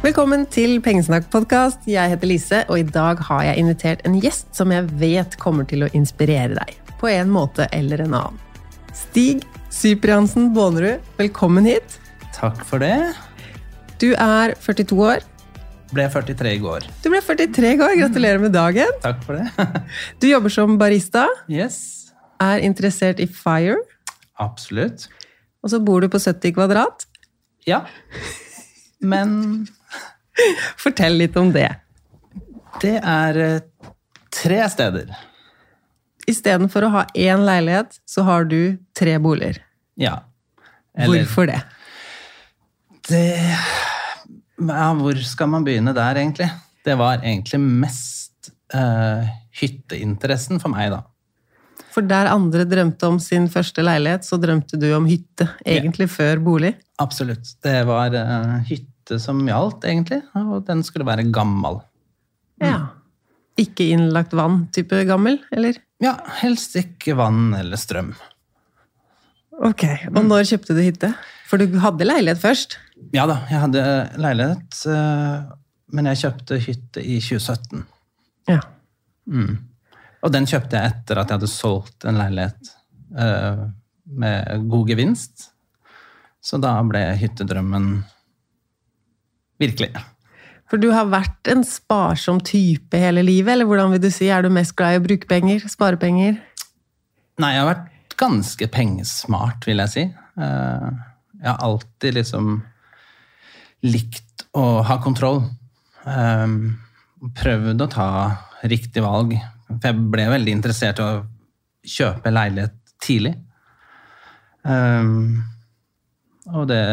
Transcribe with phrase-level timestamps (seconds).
[0.00, 1.84] Velkommen til Pengesnakk-podkast.
[1.90, 5.66] Jeg heter Lise, og i dag har jeg invitert en gjest som jeg vet kommer
[5.68, 6.76] til å inspirere deg.
[7.00, 8.38] På en måte eller en annen.
[8.96, 11.98] Stig Sypriansen Bånerud, velkommen hit.
[12.36, 12.94] Takk for det.
[14.00, 15.26] Du er 42 år.
[15.92, 16.86] Ble 43 i går.
[17.04, 17.96] Du ble 43 i går.
[18.00, 18.92] Gratulerer med dagen.
[19.04, 19.68] Takk for det.
[20.22, 21.80] Du jobber som barista, Yes.
[22.40, 23.76] er interessert i fire,
[24.40, 25.08] Absolutt.
[25.60, 27.04] og så bor du på 70 kvadrat.
[27.68, 27.82] Ja.
[29.00, 29.66] Men
[30.82, 31.68] Fortell litt om det.
[32.82, 33.90] det er eh,
[34.34, 35.12] tre steder.
[36.30, 39.60] Istedenfor å ha én leilighet, så har du tre boliger.
[40.00, 40.20] Ja.
[41.00, 41.60] Hvorfor det?
[43.08, 43.24] det
[44.60, 46.50] ja, Hvor skal man begynne der, egentlig?
[46.84, 49.24] Det var egentlig mest uh,
[49.60, 51.02] hytteinteressen for meg, da.
[51.90, 56.42] For der andre drømte om sin første leilighet, så drømte du om hytte, egentlig før
[56.44, 56.74] bolig.
[57.02, 57.56] Absolutt.
[57.64, 60.20] Det var uh, hytte som gjaldt, egentlig.
[60.38, 61.80] Og den skulle være gammel.
[62.62, 62.92] Ja.
[63.60, 65.80] Ikke innlagt vann-type gammel, eller?
[66.00, 68.14] Ja, helst ikke vann eller strøm.
[69.60, 71.10] Ok, Og når kjøpte du hytte?
[71.50, 72.78] For du hadde leilighet først.
[73.12, 73.82] Ja da, jeg hadde
[74.22, 75.50] leilighet, eh,
[75.92, 77.82] men jeg kjøpte hytte i 2017.
[78.48, 78.60] Ja.
[80.20, 82.70] Og den kjøpte jeg etter at jeg hadde solgt en leilighet
[83.18, 83.64] eh,
[84.20, 85.50] med god gevinst.
[86.40, 87.90] Så da ble hyttedrømmen
[89.60, 89.92] virkelig.
[90.70, 94.28] For du har vært en sparsom type hele livet, eller hvordan vil du si?
[94.30, 95.64] Er du mest glad i å bruke penger?
[95.70, 96.36] Spare penger?
[97.42, 100.04] Nei, jeg har vært ganske pengesmart, vil jeg si.
[100.44, 100.90] Eh,
[101.40, 102.52] jeg har alltid liksom
[103.88, 105.42] likt å ha kontroll.
[106.06, 106.54] Eh,
[107.40, 108.08] prøvd å ta
[108.70, 109.34] riktig valg.
[109.70, 111.24] For jeg ble veldig interessert i å
[111.98, 113.34] kjøpe leilighet tidlig.
[114.62, 115.10] Eh,
[116.50, 116.84] og det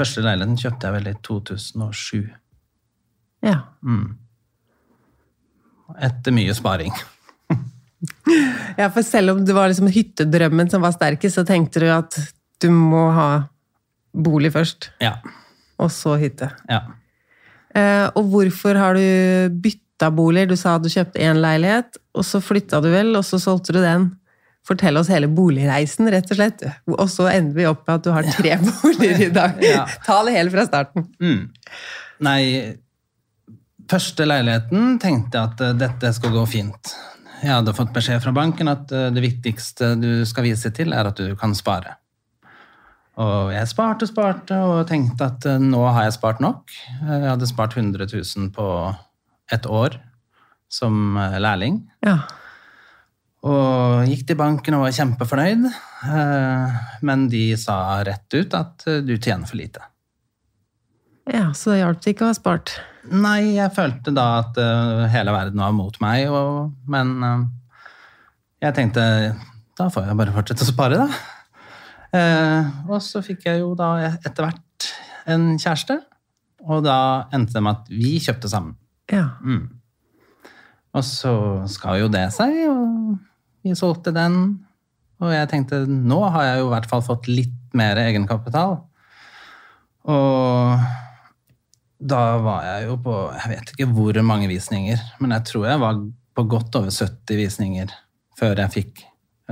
[0.00, 2.30] første leiligheten kjøpte jeg vel i 2007.
[3.46, 3.56] Ja.
[6.00, 6.92] Etter mye sparing.
[8.80, 12.16] ja, for selv om det var liksom hyttedrømmen som var sterkest, så tenkte du at
[12.60, 13.28] du må ha
[14.12, 15.16] bolig først, Ja.
[15.78, 16.50] og så hytte.
[16.68, 16.80] ja.
[17.70, 20.48] Eh, og hvorfor har du bytta boliger?
[20.50, 23.72] Du sa at du kjøpte én leilighet, og så flytta du vel, og så solgte
[23.76, 24.08] du den.
[24.66, 26.62] Fortell oss hele boligreisen, rett og slett.
[26.92, 29.62] Og så ender vi opp med at du har tre boliger i dag.
[29.64, 29.86] Ja.
[30.04, 31.06] Ta det hele fra starten.
[31.22, 31.46] Mm.
[32.26, 32.42] Nei,
[33.90, 36.92] første leiligheten tenkte jeg at eh, dette skal gå fint.
[37.40, 41.08] Jeg hadde fått beskjed fra banken at eh, det viktigste du skal vise til, er
[41.08, 41.96] at du kan spare.
[43.20, 46.76] Og jeg sparte og sparte og tenkte at eh, nå har jeg spart nok.
[47.00, 48.68] Jeg hadde spart 100 000 på
[49.50, 49.98] et år.
[50.70, 51.80] som lærling.
[52.06, 52.20] Ja.
[53.40, 55.64] Og gikk til banken og var kjempefornøyd.
[56.12, 59.80] eh, Men de sa rett ut at eh, du tjener for lite.
[61.30, 62.74] ja, så det hjalp ikke å ha spart.
[63.10, 67.16] Nei, jeg følte da at eh, hele verden var mot meg, og, men
[68.60, 69.04] jeg tenkte
[69.78, 71.08] da får jeg bare fortsette å spare, da.
[72.90, 74.88] Og så fikk jeg jo da etter hvert
[75.30, 75.96] en kjæreste,
[76.66, 76.96] og da
[77.32, 78.74] endte det med at vi kjøpte sammen.
[79.08, 79.30] Ja.
[79.40, 79.70] Mm.
[80.90, 81.32] Og så
[81.70, 82.99] skal jo det seg, og
[83.64, 84.34] vi solgte den.
[85.20, 88.78] Og jeg tenkte, nå har jeg jo i hvert fall fått litt mer egenkapital.
[90.10, 90.80] Og
[92.00, 95.82] da var jeg jo på, jeg vet ikke hvor mange visninger, men jeg tror jeg
[95.82, 96.00] var
[96.38, 97.92] på godt over 70 visninger
[98.40, 99.02] før jeg fikk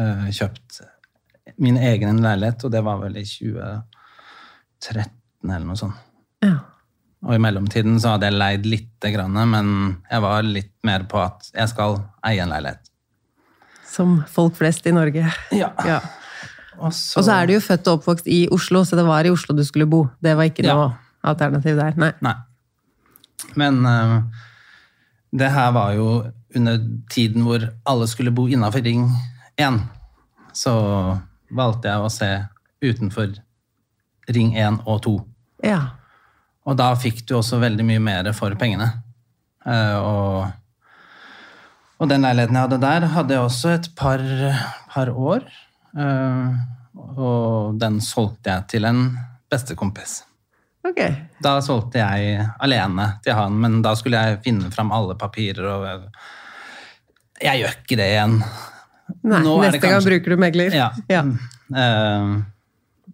[0.01, 0.81] uh, kjøpt
[1.61, 5.13] min egen leilighet, og det var vel i 2013
[5.45, 5.99] eller noe sånt.
[6.47, 6.57] ja.
[7.27, 9.67] Og i mellomtiden så hadde jeg leid lite grann, men
[10.07, 12.93] jeg var litt mer på at jeg skal eie en leilighet.
[13.99, 15.27] Som folk flest i Norge.
[15.55, 15.73] Ja.
[15.87, 15.99] Ja.
[16.79, 19.27] Og så, Og så er du jo født og oppvokst i Oslo, så det var
[19.27, 20.05] i Oslo du skulle bo.
[20.23, 20.75] Det var ikke Ja.
[20.79, 20.93] noe
[21.27, 21.97] alternativ der.
[21.99, 22.13] Nei.
[22.23, 22.35] Nei.
[23.59, 24.21] Men uh,
[25.35, 26.07] det her var jo
[26.55, 26.79] under
[27.11, 29.09] tiden hvor alle skulle bo innafor Ring
[29.59, 29.81] 1.
[30.55, 30.73] Så
[31.51, 32.31] valgte jeg å se
[32.85, 33.35] utenfor
[34.31, 35.17] Ring 1 og 2.
[35.67, 35.81] Ja.
[36.69, 38.91] Og da fikk du også veldig mye mer for pengene.
[39.67, 40.47] Uh, og,
[41.99, 44.23] og den leiligheten jeg hadde der, hadde jeg også et par,
[44.93, 45.47] par år.
[45.99, 46.59] Eh,
[47.19, 49.03] og den solgte jeg til en
[49.51, 50.21] bestekompis.
[50.87, 51.15] Okay.
[51.43, 56.07] Da solgte jeg alene til han, men da skulle jeg finne fram alle papirer og
[57.43, 58.39] Jeg gjør ikke det igjen.
[59.23, 60.75] Nei, Nå neste gang bruker du megler.
[60.75, 60.89] Ja.
[61.11, 61.25] Ja.
[61.69, 62.41] Uh,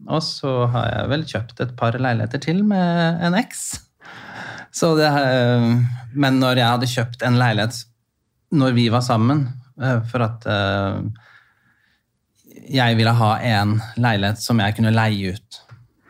[0.04, 3.64] og så har jeg vel kjøpt et par leiligheter til med en eks.
[4.74, 5.68] Så det, uh,
[6.12, 7.84] men når jeg hadde kjøpt en leilighet
[8.54, 9.46] når vi var sammen,
[9.80, 11.00] eh, for at eh,
[12.74, 15.60] jeg ville ha en leilighet som jeg kunne leie ut,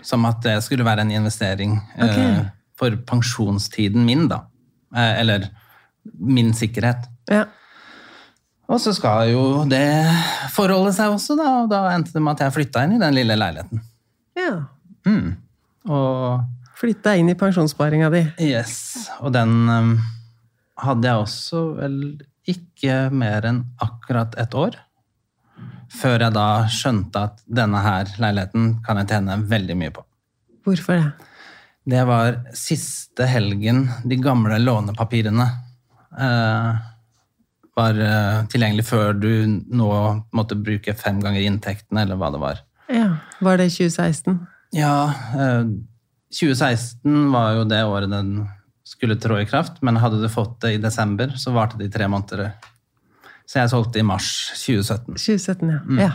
[0.05, 2.45] som at det skulle være en investering okay.
[2.75, 4.43] For pensjonstiden min, da.
[4.95, 5.47] Eh, eller
[6.19, 7.07] min sikkerhet.
[7.31, 7.45] Ja.
[8.69, 9.87] Og så skal jo det
[10.53, 13.17] forholde seg også, da, og da endte det med at jeg flytta inn i den
[13.17, 13.83] lille leiligheten.
[14.41, 14.55] ja.
[15.05, 15.35] Mm.
[15.85, 16.41] Og
[16.75, 18.21] Flytta inn i pensjonssparinga di.
[18.43, 19.93] yes, og den um,
[20.83, 21.99] hadde jeg også vel
[22.51, 24.77] ikke mer enn akkurat et år.
[25.95, 30.05] Før jeg da skjønte at denne her leiligheten kan jeg tjene veldig mye på.
[30.65, 31.31] Hvorfor det?
[31.85, 35.45] Det var siste helgen de gamle lånepapirene
[36.17, 36.85] eh,
[37.77, 39.91] var eh, tilgjengelig før du nå
[40.35, 42.63] måtte bruke fem ganger inntektene, eller hva det var.
[42.89, 43.09] Ja.
[43.45, 44.39] Var det 2016?
[44.79, 44.97] Ja,
[45.37, 45.69] eh,
[46.35, 48.37] 2016 var jo det året den
[49.05, 51.91] skulle trå i kraft, men hadde du fått det i desember, så varte det i
[51.93, 52.55] tre måneder.
[53.45, 55.19] Så jeg solgte i mars 2017.
[55.21, 55.81] 2017, ja.
[55.85, 55.99] Mm.
[56.01, 56.13] ja.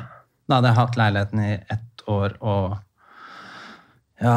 [0.50, 2.80] Da hadde jeg hatt leiligheten i ett år og
[4.24, 4.34] ja,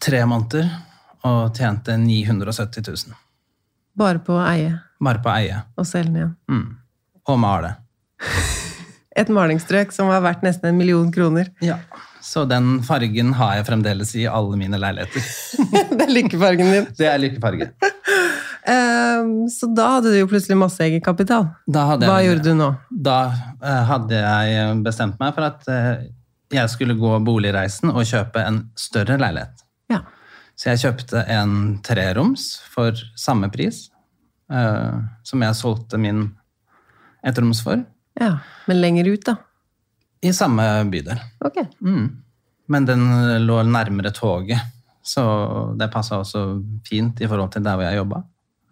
[0.00, 0.70] tre måneder,
[1.28, 3.20] og tjente 970 000.
[4.00, 4.72] Bare på å eie
[5.04, 5.60] Bare på å eie.
[5.76, 6.34] og selge den igjen.
[6.48, 6.64] Mm.
[7.28, 7.74] Og male.
[9.20, 11.52] Et malingsstrøk som var verdt nesten en million kroner.
[11.60, 11.82] Ja.
[12.24, 15.26] Så den fargen har jeg fremdeles i alle mine leiligheter.
[15.98, 16.86] det er lykkefargen din.
[16.96, 17.68] Det er lykkefarge.
[18.64, 21.50] Um, så da hadde du jo plutselig masse egenkapital.
[21.68, 22.70] Hva jeg, gjorde du nå?
[22.88, 26.06] Da eh, hadde jeg bestemt meg for at eh,
[26.54, 29.64] jeg skulle gå boligreisen og kjøpe en større leilighet.
[29.92, 30.00] Ja.
[30.56, 33.88] Så jeg kjøpte en treroms for samme pris
[34.52, 36.28] uh, som jeg solgte min
[37.26, 37.82] ettroms for,
[38.20, 38.36] ja.
[38.70, 39.34] Men lenger ut, da.
[40.24, 41.20] I samme bydel.
[41.44, 41.60] Ok.
[41.84, 42.06] Mm.
[42.72, 43.02] Men den
[43.44, 44.60] lå nærmere toget,
[45.04, 45.24] så
[45.76, 46.46] det passa også
[46.88, 48.22] fint i forhold til der hvor jeg jobba.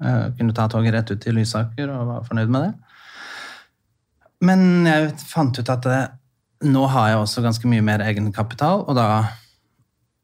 [0.03, 2.73] Jeg kunne ta toget rett ut til Lysaker og var fornøyd med det.
[4.43, 6.01] Men jeg fant ut at det,
[6.67, 9.07] nå har jeg også ganske mye mer egenkapital, og da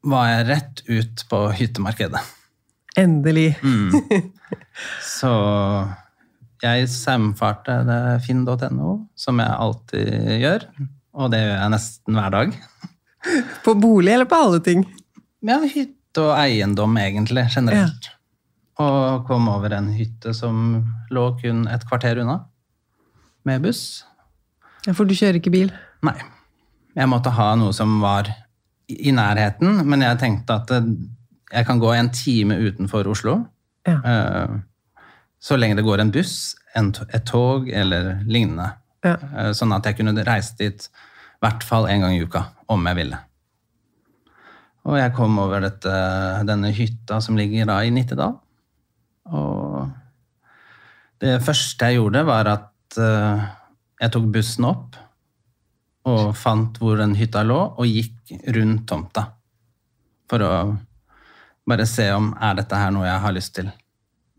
[0.09, 2.21] var jeg rett ut på hyttemarkedet.
[2.99, 3.53] Endelig.
[3.63, 3.93] Mm.
[5.19, 5.31] Så
[6.63, 7.77] jeg saumfarte
[8.25, 10.65] finn.no, som jeg alltid gjør.
[11.17, 12.53] Og det gjør jeg nesten hver dag.
[13.65, 14.85] På bolig eller på alle ting?
[15.43, 18.09] Ja, hytte og eiendom egentlig, generelt.
[18.79, 22.37] Og kom over en hytte som lå kun et kvarter unna,
[23.47, 24.05] med buss.
[24.87, 25.71] Ja, For du kjører ikke bil?
[26.07, 26.15] Nei.
[26.95, 28.29] Jeg måtte ha noe som var
[28.89, 30.71] i nærheten, men jeg tenkte at
[31.53, 33.35] jeg kan gå en time utenfor Oslo.
[33.87, 33.99] Ja.
[33.99, 34.55] eh,
[35.39, 38.71] Så lenge det går en buss, et tog eller lignende.
[39.05, 39.15] Ja.
[39.15, 42.87] Eh, Sånn at jeg kunne reise dit i hvert fall en gang i uka, om
[42.89, 43.19] jeg ville.
[44.89, 45.93] Og jeg kom over dette,
[46.47, 48.37] denne hytta som ligger da i Nittedal.
[49.29, 49.89] Og
[51.19, 53.47] Det første jeg gjorde, var at eh,
[53.99, 54.95] jeg tok bussen opp
[56.07, 59.25] og fant hvor den hytta lå, og gikk rundt tomta.
[60.31, 60.51] For å
[61.67, 63.67] bare se om er dette her noe jeg har lyst til.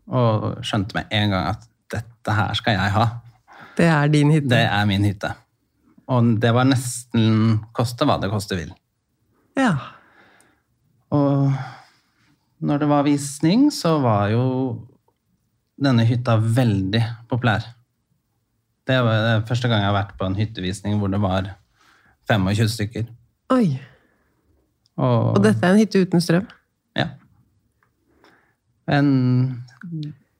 [0.09, 3.05] Og skjønte med en gang at dette her skal jeg ha.
[3.77, 4.51] Det er din hytte.
[4.51, 5.33] Det er min hytte.
[6.11, 8.71] Og det var nesten koste hva det koste vil.
[9.59, 9.73] Ja.
[11.11, 11.51] Og
[12.61, 14.45] når det var visning, så var jo
[15.81, 17.01] denne hytta veldig
[17.31, 17.65] populær.
[18.87, 21.53] Det var det første gang jeg har vært på en hyttevisning hvor det var
[22.29, 23.07] 25 stykker.
[23.53, 23.65] Oi.
[25.01, 26.47] Og, Og dette er en hytte uten strøm?
[26.97, 27.11] Ja.
[28.91, 29.63] En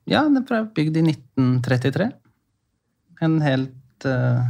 [0.10, 2.10] Ja, den er bygd i 1933.
[3.22, 4.42] En helt eh,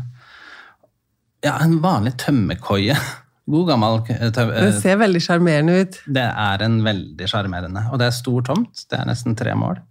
[1.41, 2.95] Ja, en vanlig tømmerkoie.
[3.51, 6.01] God gammel eh, Det ser veldig sjarmerende ut.
[6.05, 7.87] Det er en veldig sjarmerende.
[7.91, 8.85] Og det er stor tomt.
[8.87, 9.81] Det er nesten tre mål.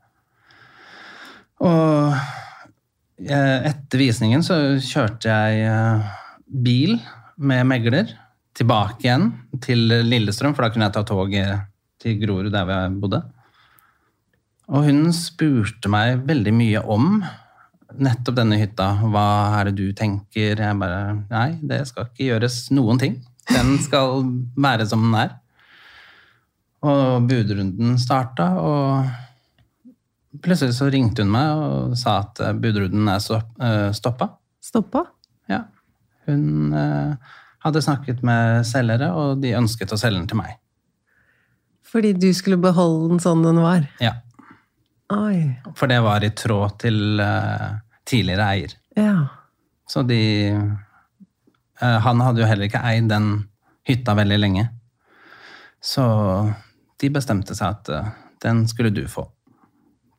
[1.60, 2.14] Og
[3.26, 6.14] eh, etter visningen så kjørte jeg eh,
[6.48, 6.96] bil
[7.40, 8.14] med megler
[8.56, 9.28] tilbake igjen
[9.62, 11.68] til Lillestrøm, for da kunne jeg ta toget
[12.00, 13.20] til Grorud, der jeg bodde.
[14.70, 17.20] Og hun spurte meg veldig mye om
[17.98, 18.86] nettopp denne hytta.
[19.10, 19.24] Hva
[19.60, 20.58] er det du tenker?
[20.60, 23.18] Jeg bare Nei, det skal ikke gjøres noen ting.
[23.50, 24.22] Den skal
[24.60, 25.36] være som den er.
[26.86, 29.10] Og budrunden starta, og
[30.40, 34.30] plutselig så ringte hun meg og sa at budrunden er stopp- eh, stoppa.
[34.64, 35.02] Stoppa?
[35.50, 35.64] Ja.
[36.28, 40.56] Hun eh, hadde snakket med selgere, og de ønsket å selge den til meg.
[41.90, 43.84] Fordi du skulle beholde den sånn den var?
[44.00, 44.14] Ja.
[45.10, 45.38] Oi.
[45.76, 47.72] For det var i tråd til uh,
[48.06, 48.74] tidligere eier.
[48.98, 49.14] Ja.
[49.90, 50.20] Så de
[50.54, 53.32] uh, Han hadde jo heller ikke eid den
[53.88, 54.68] hytta veldig lenge.
[55.82, 56.04] Så
[57.00, 58.10] de bestemte seg at uh,
[58.44, 59.26] den skulle du få.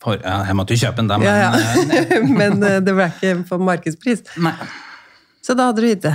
[0.01, 2.21] For, ja, jeg måtte jo kjøpe den da, men Ja, ja.
[2.25, 4.25] Men det ble ikke på markedspris.
[4.41, 4.55] nei.
[5.41, 6.11] Så da hadde du hytte.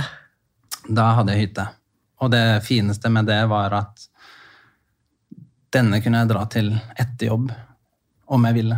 [0.87, 1.65] Da hadde jeg hytte.
[2.23, 4.05] Og det fineste med det var at
[5.75, 7.51] denne kunne jeg dra til etter jobb,
[8.27, 8.77] om jeg ville.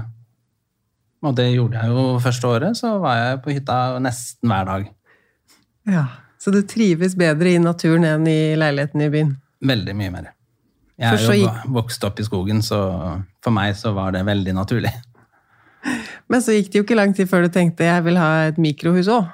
[1.26, 4.90] Og det gjorde jeg jo første året, så var jeg på hytta nesten hver dag.
[5.90, 6.06] Ja.
[6.40, 9.34] Så du trives bedre i naturen enn i leiligheten i byen?
[9.60, 10.30] Veldig mye mer.
[11.00, 12.80] Jeg er jo vokst opp i skogen, så
[13.44, 14.94] for meg så var det veldig naturlig.
[16.32, 18.60] Men så gikk det jo ikke lang tid før du tenkte jeg vil ha et
[18.62, 19.28] mikrohus òg.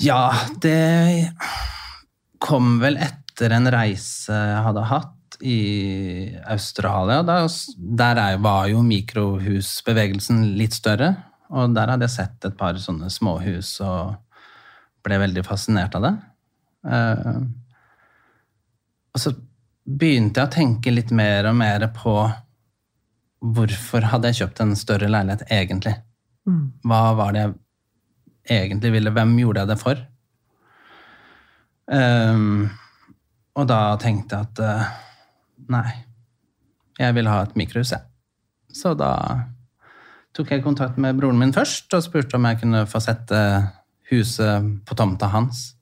[0.00, 0.32] Ja,
[0.64, 1.32] det
[2.42, 5.12] kom vel etter en reise jeg hadde hatt
[5.42, 7.22] i Australia.
[7.26, 11.14] Der, der er, var jo mikrohusbevegelsen litt større,
[11.52, 14.14] og der hadde jeg sett et par sånne småhus og
[15.02, 16.12] ble veldig fascinert av det.
[16.86, 17.42] Uh,
[19.12, 19.34] og så
[19.82, 22.14] begynte jeg å tenke litt mer og mer på
[23.42, 25.96] hvorfor hadde jeg kjøpt en større leilighet egentlig?
[26.86, 29.12] Hva var det jeg egentlig ville?
[29.14, 30.02] Hvem gjorde jeg det for?
[31.92, 32.70] Um,
[33.58, 34.92] og da tenkte jeg at eh,
[35.68, 35.90] nei,
[36.98, 38.02] jeg vil ha et mikrohus, jeg.
[38.72, 39.12] Så da
[40.32, 43.38] tok jeg kontakt med broren min først og spurte om jeg kunne få sette
[44.10, 45.74] huset på tomta hans.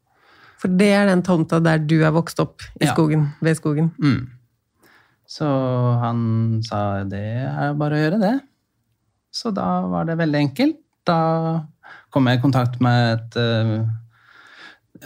[0.61, 2.93] For det er den tomta der du er vokst opp, i Ja.
[2.93, 3.93] skogen, ved skogen.
[3.99, 4.29] Mm.
[5.31, 5.47] Så
[6.03, 8.41] han sa det er bare å gjøre det.
[9.33, 10.77] Så da var det veldig enkelt.
[11.07, 11.65] Da
[12.11, 13.87] kom jeg i kontakt med et uh,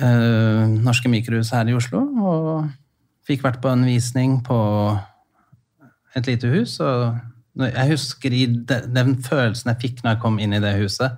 [0.01, 2.71] uh, norske mikrohus her i Oslo, og
[3.29, 4.59] fikk vært på en visning på
[6.15, 6.79] et lite hus.
[6.85, 11.17] Og jeg husker i den følelsen jeg fikk når jeg kom inn i det huset,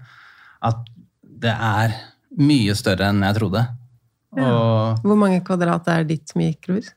[0.65, 0.85] at
[1.23, 1.97] det er
[2.37, 3.63] mye større enn jeg trodde.
[4.37, 6.91] Og Hvor mange kvadrat er ditt mikrohus?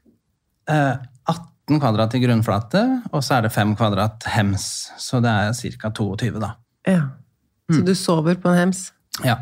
[0.70, 0.96] Eh,
[1.30, 2.82] 18 kvadrat i grunnflate,
[3.14, 4.90] og så er det 5 kvadrat hems.
[5.00, 5.92] Så det er ca.
[5.96, 6.54] 22, da.
[6.88, 7.04] Ja.
[7.70, 8.90] Så du sover på en hems?
[9.24, 9.38] Ja.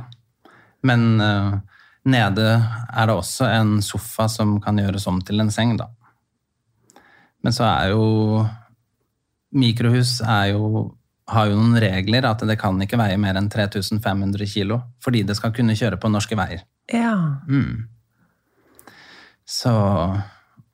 [0.85, 1.57] Men eh,
[2.07, 5.89] nede er det også en sofa som kan gjøres om til en seng, da.
[7.43, 8.45] Men så er jo
[9.57, 10.81] Mikrohus er jo,
[11.31, 15.37] har jo noen regler, at det kan ikke veie mer enn 3500 kilo, fordi det
[15.39, 16.65] skal kunne kjøre på norske veier.
[16.91, 17.15] Ja.
[17.47, 17.87] Mm.
[19.47, 19.71] Så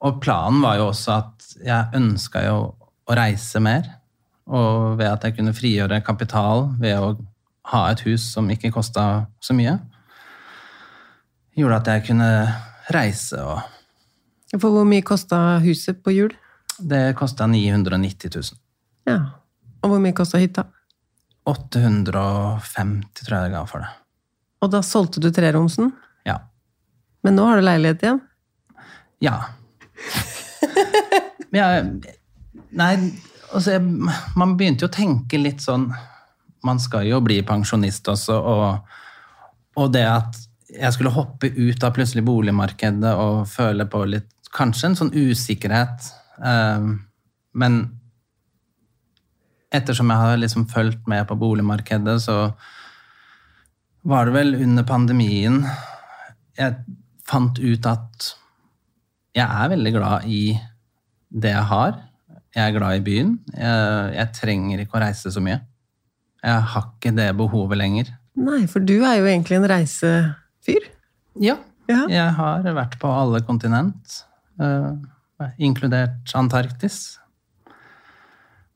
[0.03, 2.57] Og planen var jo også at jeg ønska jo
[3.07, 3.85] å reise mer.
[4.51, 7.13] Og ved at jeg kunne frigjøre kapital ved å
[7.71, 9.77] ha et hus som ikke kosta så mye,
[11.57, 12.29] gjorde at jeg kunne
[12.93, 13.61] reise, og
[14.53, 16.33] For hvor mye kosta huset på jul?
[16.79, 18.43] det kosta 990 000.
[19.05, 19.19] Ja.
[19.83, 20.65] Og hvor mye kosta hytta?
[21.45, 23.91] 850 tror jeg jeg ga for det.
[24.63, 25.91] Og da solgte du treromsen?
[26.25, 26.39] Ja.
[27.23, 28.23] Men nå har du leilighet igjen?
[29.23, 29.37] Ja.
[31.53, 31.83] Jeg,
[32.73, 32.93] nei,
[33.53, 33.83] altså jeg,
[34.39, 35.91] man begynte jo å tenke litt sånn
[36.65, 38.95] man skal jo bli pensjonist også, og,
[39.77, 40.39] og det at
[40.73, 46.11] jeg skulle hoppe ut av plutselig boligmarkedet og føle på litt Kanskje en sånn usikkerhet.
[46.45, 46.83] eh,
[47.57, 47.77] men
[49.73, 52.53] ettersom jeg har liksom fulgt med på boligmarkedet, så
[54.05, 55.63] var det vel under pandemien
[56.57, 56.75] jeg
[57.25, 58.29] fant ut at
[59.33, 60.53] jeg er veldig glad i
[61.33, 61.97] det jeg har.
[62.53, 63.31] Jeg er glad i byen.
[63.57, 65.63] Jeg, jeg trenger ikke å reise så mye.
[66.43, 68.13] Jeg har ikke det behovet lenger.
[68.37, 69.69] Nei, for du er jo egentlig en
[70.63, 70.89] reisefyr.
[71.35, 71.57] Ja.
[71.87, 72.05] Ja.
[72.07, 74.23] Jeg har vært på alle kontinent,
[74.59, 74.93] eh,
[75.59, 77.19] inkludert Antarktis.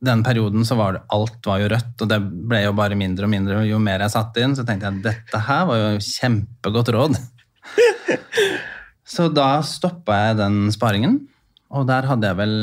[0.00, 3.28] den perioden så var det alt var jo rødt, og det ble jo bare mindre
[3.28, 3.60] og mindre.
[3.60, 6.92] og Jo mer jeg satte inn, så tenkte jeg at dette her var jo kjempegodt
[6.96, 7.18] råd.
[9.10, 11.20] Så da stoppa jeg den sparingen,
[11.70, 12.56] og der hadde jeg vel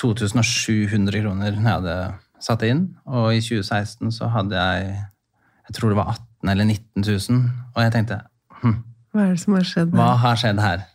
[0.00, 1.96] 2700 kroner når jeg hadde
[2.42, 2.86] satt inn.
[3.06, 4.94] Og i 2016 så hadde jeg
[5.68, 7.44] jeg tror det var 18 eller 19 000.
[7.72, 8.18] Og jeg tenkte
[8.62, 8.78] hm,
[9.12, 9.92] Hva er det som har skjedd?
[9.96, 10.86] hva har skjedd her?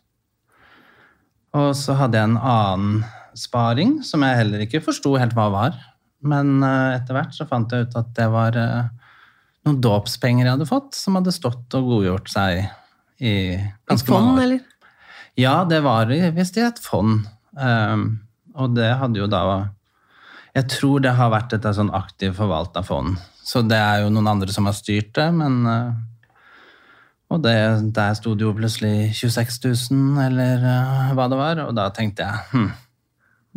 [1.58, 3.06] Og så hadde jeg en annen
[3.38, 5.78] sparing som jeg heller ikke forsto helt hva var.
[6.28, 8.90] Men eh, etter hvert så fant jeg ut at det var eh,
[9.66, 12.66] noen dåpspenger jeg hadde fått, som hadde stått og godgjort seg
[13.20, 14.44] i Et ganske fond, mange år.
[14.44, 14.60] eller?
[15.38, 17.26] Ja, det var visst i et fond.
[17.58, 18.08] Um,
[18.58, 19.42] og det hadde jo da
[20.58, 23.18] Jeg tror det har vært et sånn aktivt forvalta fond.
[23.46, 25.94] Så det er jo noen andre som har styrt det, men uh,
[27.30, 27.56] Og det,
[27.94, 32.26] der sto det jo plutselig 26 000, eller uh, hva det var, og da tenkte
[32.26, 32.70] jeg hm,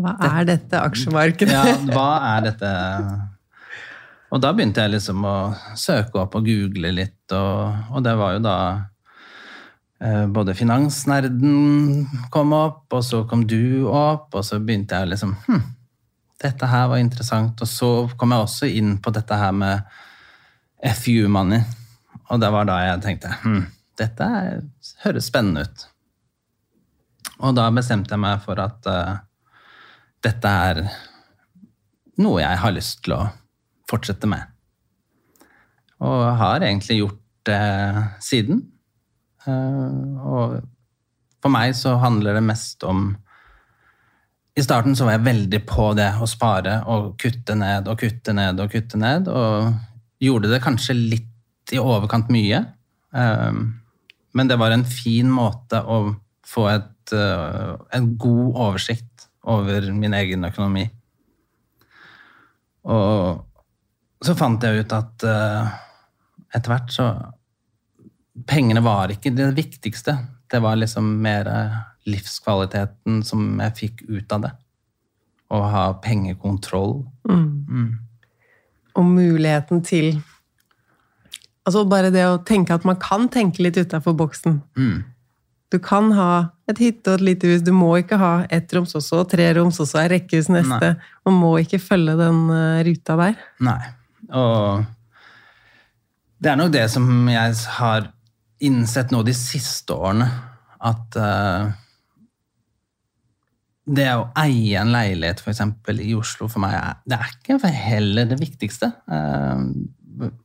[0.00, 1.52] Hva er dette aksjemarkedet?
[1.54, 2.70] ja, hva er dette
[4.30, 5.36] Og da begynte jeg liksom å
[5.76, 8.56] søke opp og google litt, og, og det var jo da
[10.32, 15.60] både Finansnerden kom opp, og så kom du opp, og så begynte jeg liksom hm,
[16.40, 17.60] dette her var interessant.
[17.60, 19.84] Og så kom jeg også inn på dette her med
[20.96, 21.60] FU-money,
[22.30, 23.64] og det var da jeg tenkte hm,
[24.00, 24.62] dette er,
[25.04, 25.86] høres spennende ut.
[27.40, 29.20] Og da bestemte jeg meg for at uh,
[30.24, 30.82] dette er
[32.20, 33.22] noe jeg har lyst til å
[33.90, 34.44] fortsette med.
[36.04, 37.60] Og har egentlig gjort det
[38.24, 38.62] siden.
[39.46, 40.60] Eh, Og
[41.40, 43.14] for meg så handler det mest om
[44.58, 48.34] I starten så var jeg veldig på det å spare og kutte ned og kutte
[48.36, 49.70] ned og kutte ned, og
[50.20, 52.64] gjorde det kanskje litt i overkant mye.
[53.14, 53.60] Eh,
[54.32, 56.14] Men det var en fin måte å
[56.46, 60.90] få et, eh, en god oversikt over min egen økonomi.
[62.84, 63.44] Og
[64.22, 65.24] så fant jeg ut at
[66.54, 67.32] etter hvert så
[68.46, 70.16] Pengene var ikke det viktigste.
[70.50, 71.78] Det var liksom mer eh,
[72.10, 74.52] livskvaliteten som jeg fikk ut av det.
[75.50, 77.00] Å ha pengekontroll.
[78.98, 80.20] Og muligheten til
[81.68, 84.56] Altså bare det å tenke at man kan tenke litt utafor boksen.
[84.80, 85.02] Mm.
[85.70, 86.30] Du kan ha
[86.70, 87.60] et hytte og et lite hus.
[87.62, 90.94] Du må ikke ha ett roms også, og tre roms også, er rekkehus neste.
[91.28, 93.36] Man må ikke følge den eh, ruta der.
[93.62, 93.82] Nei.
[94.34, 94.88] Og
[96.40, 98.08] det er nok det som jeg har
[98.66, 100.26] innsett nå de siste årene.
[100.80, 101.70] at uh,
[103.90, 106.76] det å eie en leilighet eksempel i Oslo for meg,
[107.08, 108.92] det er ikke heller det viktigste.
[109.10, 109.64] Uh,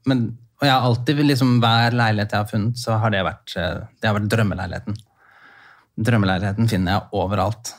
[0.10, 0.26] men,
[0.60, 3.82] og jeg har alltid, liksom, hver leilighet jeg har funnet, så har det vært, eh,
[4.00, 4.96] det har vært drømmeleiligheten.
[6.08, 7.74] Drømmeleiligheten finner jeg overalt.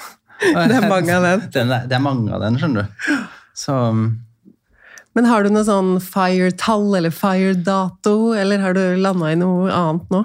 [0.42, 1.42] Det er mange av den.
[1.54, 3.10] Den er- det er mange av den, skjønner du.
[3.54, 3.76] Så
[5.16, 10.14] Men har du noe sånn fire-tall eller fire-dato, eller har du landa i noe annet
[10.14, 10.24] nå?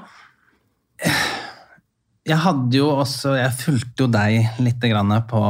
[2.28, 5.42] jeg hadde jo også Jeg fulgte jo deg litt grann på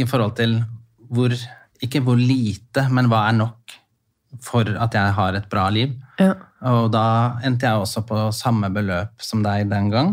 [0.00, 0.54] i forhold til
[1.12, 1.34] hvor
[1.84, 3.76] Ikke hvor lite, men hva er nok
[4.44, 5.94] for at jeg har et bra liv.
[6.20, 6.34] Ja.
[6.68, 10.10] Og da endte jeg også på samme beløp som deg den gang.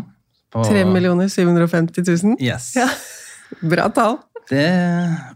[0.53, 0.85] På, 3
[1.33, 2.37] 750 000?
[2.39, 2.69] Yes.
[2.79, 2.87] Ja.
[3.73, 4.21] Bra tall.
[4.47, 4.69] Det,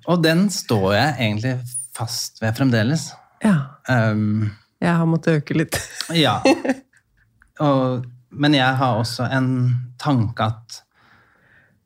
[0.07, 1.55] og den står jeg egentlig
[1.99, 3.09] fast ved fremdeles.
[3.43, 3.55] Ja.
[3.87, 5.79] Um, Jeg har måttet øke litt.
[6.15, 6.39] Ja.
[7.59, 9.49] Og, men jeg har også en
[9.99, 10.79] tanke at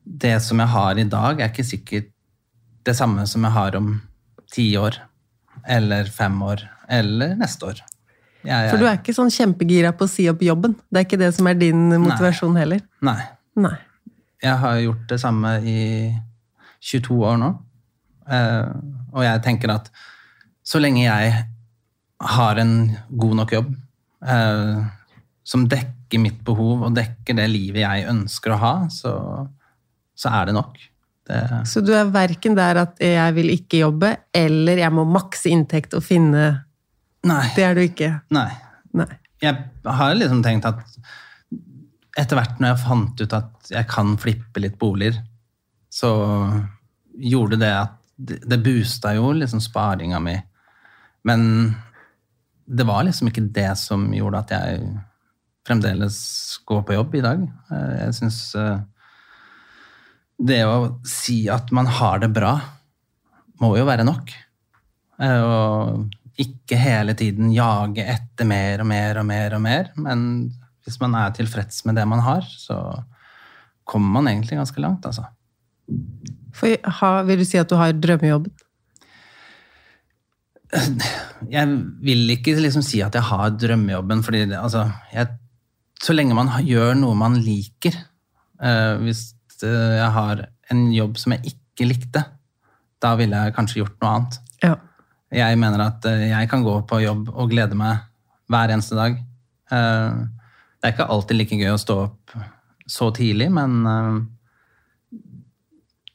[0.04, 2.10] det som jeg har i dag, er ikke sikkert
[2.84, 3.96] det samme som jeg har om
[4.52, 4.98] ti år.
[5.66, 6.62] Eller fem år.
[6.92, 7.80] Eller neste år.
[8.44, 10.74] Jeg, For du er ikke sånn kjempegira på å si opp jobben.
[10.92, 12.82] Det er ikke det som er din motivasjon heller.
[13.04, 13.22] Nei.
[13.56, 13.76] Nei.
[14.44, 15.78] Jeg har gjort det samme i
[16.84, 17.48] 22 år nå.
[18.28, 18.74] Eh,
[19.14, 19.90] og jeg tenker at
[20.64, 21.32] så lenge jeg
[22.24, 22.74] har en
[23.10, 23.72] god nok jobb
[24.26, 24.84] eh,
[25.44, 29.14] som dekker mitt behov og dekker det livet jeg ønsker å ha, så,
[30.16, 30.78] så er det nok.
[31.24, 35.52] Det, Så du er verken der at jeg vil ikke jobbe, eller jeg må makse
[35.52, 36.46] inntekt og finne
[37.24, 37.44] nei.
[37.56, 38.12] Det er du ikke.
[38.34, 38.50] nei.
[38.94, 39.10] Nei.
[39.42, 40.84] Jeg har liksom tenkt at
[42.16, 45.18] etter hvert når jeg fant ut at jeg kan flippe litt boliger,
[45.92, 46.12] så
[47.18, 50.36] gjorde det at det, boosta jo liksom sparinga mi.
[51.24, 51.74] Men
[52.64, 54.86] det var liksom ikke det som gjorde at jeg
[55.66, 56.18] fremdeles
[56.68, 57.46] går på jobb i dag.
[57.72, 58.40] Eh, Jeg syns
[60.44, 62.56] det å si at man har det bra,
[63.62, 64.32] må jo være nok.
[65.22, 69.90] Eh, Og ikke hele tiden jage etter mer og mer og mer og mer.
[69.96, 70.50] Men
[70.84, 72.80] hvis man er tilfreds med det man har, så
[73.86, 75.28] kommer man egentlig ganske langt, altså.
[76.54, 78.52] For ha, vil du si at du har drømmejobben?
[81.54, 85.28] Jeg vil ikke liksom si at jeg har drømmejobben, fordi det, altså, jeg,
[86.02, 89.28] så lenge man gjør noe man liker uh, Hvis
[89.62, 92.24] eh, jeg har en jobb som jeg ikke likte,
[93.02, 94.40] da ville jeg kanskje gjort noe annet.
[94.64, 94.74] Ja.
[95.34, 98.02] Jeg mener at eh, jeg kan gå på jobb og glede meg
[98.50, 99.18] hver eneste dag.
[99.70, 100.26] Uh,
[100.84, 102.34] Det er ikke alltid like gøy å stå opp
[102.86, 104.16] så tidlig, men eh,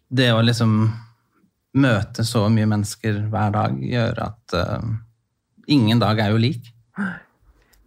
[0.10, 0.74] det å liksom
[1.80, 4.82] møte så mye mennesker hver dag gjør at uh,
[5.69, 6.72] ingen dag er jo lik.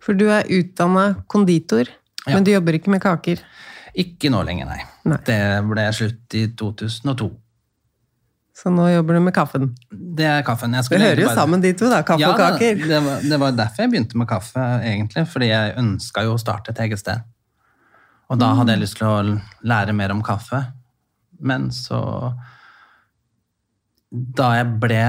[0.03, 1.91] For du er utdanna konditor,
[2.27, 2.37] Ja.
[2.37, 3.41] men du jobber ikke med kaker.
[3.99, 4.81] Ikke nå lenger, nei.
[5.11, 5.19] Nei.
[5.27, 7.27] Det ble slutt i 2002.
[8.55, 9.71] Så nå jobber du med kaffen.
[9.91, 10.73] Det er kaffen.
[10.77, 12.03] Jeg Det hører jo bare- sammen, de to, da.
[12.07, 12.77] Kaffe Ja, og kaker.
[12.87, 15.27] Det, var, det var derfor jeg begynte med kaffe, egentlig.
[15.29, 17.23] Fordi jeg ønska jo å starte et eget sted.
[18.31, 20.63] Og da hadde jeg lyst til å lære mer om kaffe.
[21.43, 21.99] Men så
[24.13, 25.05] Da jeg ble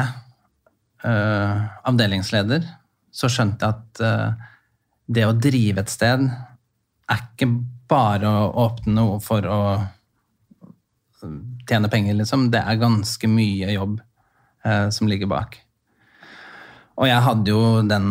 [1.03, 1.57] uh,
[1.89, 2.63] avdelingsleder,
[3.13, 4.53] så skjønte jeg at uh,
[5.11, 7.49] det å drive et sted er ikke
[7.91, 9.59] bare å åpne noe for å
[11.67, 12.47] tjene penger, liksom.
[12.51, 15.59] Det er ganske mye jobb uh, som ligger bak.
[16.95, 18.07] Og jeg hadde jo den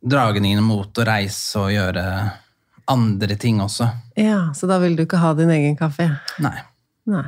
[0.00, 2.04] dragningen mot å reise og gjøre
[2.92, 3.88] andre ting også.
[4.14, 6.08] Ja, Så da ville du ikke ha din egen kaffe?
[6.42, 6.56] Nei.
[7.10, 7.26] Nei.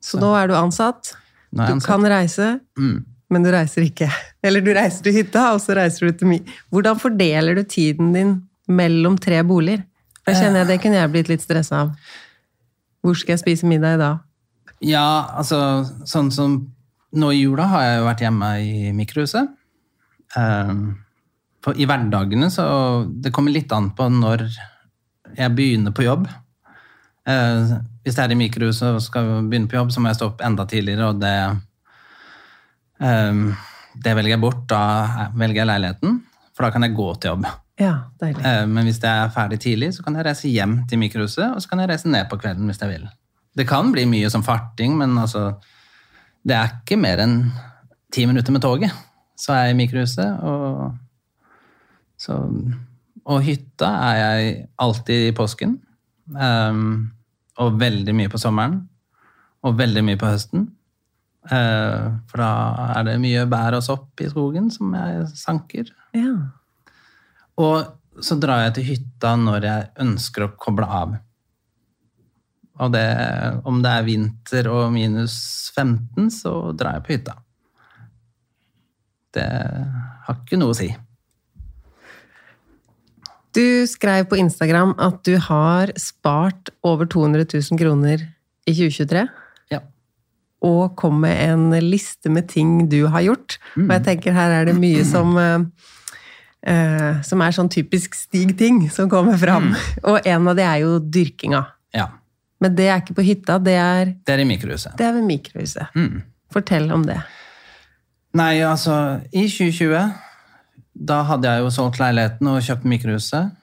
[0.00, 1.12] Så nå er du ansatt.
[1.52, 1.86] Er Du ansatt.
[1.86, 3.04] kan reise, Mm.
[3.30, 4.08] men du reiser ikke.
[4.44, 6.38] Eller du reiser til hytta, og så reiser du til mi.
[6.72, 8.34] Hvordan fordeler du tiden din
[8.68, 9.84] mellom tre boliger?
[10.26, 11.94] Da kjenner jeg Det kunne jeg blitt litt stressa av.
[13.02, 14.18] Hvor skal jeg spise middag i dag?
[14.80, 16.70] Ja, altså sånn som
[17.12, 19.48] Nå i jula har jeg jo vært hjemme i mikrohuset.
[20.36, 21.00] Um,
[21.60, 22.62] for I hverdagene så
[23.20, 24.44] Det kommer litt an på når
[25.36, 26.28] jeg begynner på jobb.
[27.26, 27.72] Eh,
[28.10, 30.40] hvis jeg er i mikrohuset og skal begynne på jobb, så må jeg stå opp
[30.42, 31.34] enda tidligere, og det
[32.98, 33.52] um,
[34.02, 34.64] Det velger jeg bort.
[34.70, 36.20] Da velger jeg leiligheten,
[36.54, 37.46] for da kan jeg gå til jobb.
[37.80, 38.42] Ja, deilig.
[38.44, 41.62] Eh, Men hvis jeg er ferdig tidlig, så kan jeg reise hjem til mikrohuset, og
[41.62, 43.06] så kan jeg reise ned på kvelden hvis jeg vil.
[43.56, 45.54] Det kan bli mye som farting, men altså
[46.46, 47.52] Det er ikke mer enn
[48.12, 48.92] ti minutter med toget,
[49.36, 50.38] så er jeg i mikrohuset.
[50.40, 50.94] Og,
[52.18, 52.38] så,
[53.26, 55.78] og hytta er jeg alltid i påsken.
[56.40, 57.10] ehm,
[57.60, 58.80] og veldig mye på sommeren.
[59.66, 60.68] Og veldig mye på høsten.
[61.48, 62.50] Eh, for da
[62.98, 65.90] er det mye bær og sopp i skogen som jeg sanker.
[66.16, 66.34] Ja.
[67.60, 71.18] Og så drar jeg til hytta når jeg ønsker å koble av.
[72.80, 73.06] Og det,
[73.68, 75.36] om det er vinter og minus
[75.76, 77.36] 15, så drar jeg på hytta.
[79.36, 79.46] Det
[80.26, 80.88] har ikke noe å si.
[83.56, 88.22] Du skrev på Instagram at du har spart over 200 000 kroner
[88.68, 89.24] i 2023.
[89.72, 89.80] Ja.
[90.62, 93.58] Og kom med en liste med ting du har gjort.
[93.76, 95.64] Og jeg tenker her er det mye som eh,
[96.68, 99.72] eh, Som er sånn typisk Stig-ting som kommer fram.
[100.08, 101.64] Og en av de er jo dyrkinga.
[101.96, 102.08] ja.
[102.60, 104.92] Men det er ikke på hytta, det er, Det er i mikrohuset.
[104.98, 105.94] det er ved mikrohuset.
[105.96, 106.18] Mm.
[106.52, 107.16] Fortell om det.
[108.36, 109.96] Nei, altså, i 2020
[111.00, 113.54] da hadde jeg jo solgt leiligheten og kjøpt mikrohuset.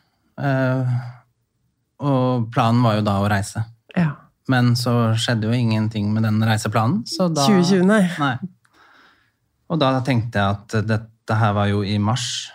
[0.41, 0.95] Eh,
[2.07, 3.63] og planen var jo da å reise.
[3.97, 4.13] Ja.
[4.49, 7.03] Men så skjedde jo ingenting med den reiseplanen.
[7.09, 8.03] Så da, 2020, nei.
[8.17, 8.35] Nei.
[9.67, 12.47] Og da tenkte jeg at dette her var jo i mars,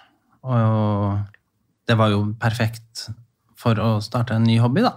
[0.42, 1.20] og
[1.86, 3.08] det var jo perfekt
[3.58, 4.96] for å starte en ny hobby, da.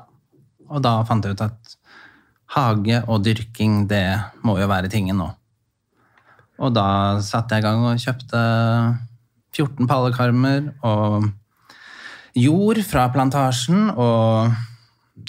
[0.71, 1.75] Og da fant jeg ut at
[2.55, 4.05] hage og dyrking, det
[4.47, 5.27] må jo være tingen nå.
[6.63, 8.41] Og da satte jeg i gang og kjøpte
[9.55, 11.29] 14 pallekarmer og
[12.35, 14.55] jord fra plantasjen og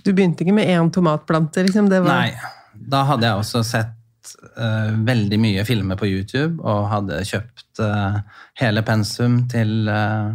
[0.02, 1.86] Du begynte ikke med én tomatplante, liksom?
[1.90, 2.26] Det var...
[2.26, 2.54] Nei.
[2.76, 8.18] Da hadde jeg også sett uh, veldig mye filmer på YouTube og hadde kjøpt uh,
[8.60, 10.34] hele pensum til uh,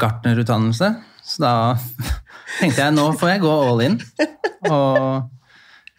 [0.00, 0.90] gartnerutdannelse.
[1.24, 1.54] Så da
[2.60, 3.98] tenkte jeg nå får jeg gå all in
[4.72, 5.28] og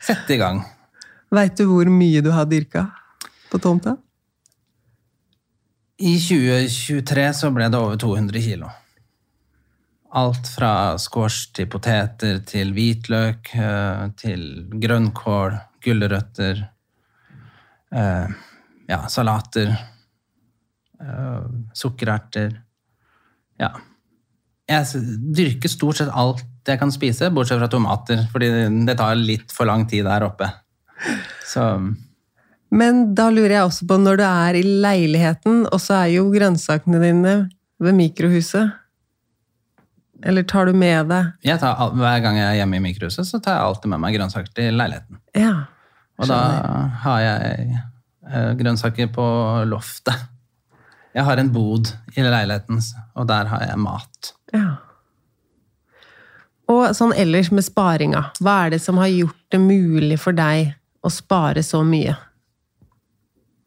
[0.01, 0.63] sette i gang.
[1.33, 2.87] Veit du hvor mye du har dyrka
[3.51, 3.95] på tomta?
[5.95, 8.67] I 2023 så ble det over 200 kilo.
[10.15, 14.43] Alt fra squash til poteter til hvitløk eh, til
[14.81, 16.59] grønnkål, gulrøtter,
[17.95, 18.35] eh,
[18.91, 19.71] ja, salater,
[20.99, 22.57] eh, sukkererter.
[23.59, 23.71] Ja.
[24.67, 25.03] Jeg
[25.35, 28.49] dyrker stort sett alt jeg kan spise, bortsett fra tomater, fordi
[28.87, 30.49] det tar litt for lang tid der oppe.
[31.45, 31.61] Så
[32.73, 36.25] Men da lurer jeg også på, når du er i leiligheten, og så er jo
[36.33, 37.35] grønnsakene dine
[37.79, 38.71] ved mikrohuset
[40.23, 43.39] Eller tar du med deg jeg tar, hver gang jeg er hjemme i mikrohuset, så
[43.43, 45.19] tar jeg alltid med meg grønnsaker til leiligheten.
[45.35, 45.67] Ja.
[46.15, 46.39] Og da
[47.03, 49.27] har jeg eh, grønnsaker på
[49.67, 50.25] loftet.
[51.15, 52.81] Jeg har en bod i leiligheten,
[53.15, 54.33] og der har jeg mat.
[54.55, 54.79] ja.
[56.71, 60.71] Og sånn ellers med sparinga, hva er det som har gjort det mulig for deg
[61.05, 62.15] å spare så mye?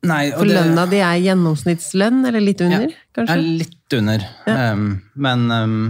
[0.06, 3.34] Nei, For lønna di er gjennomsnittslønn, eller litt under, Ja, kanskje?
[3.34, 4.26] er litt under.
[4.46, 4.84] Um,
[5.18, 5.80] men um,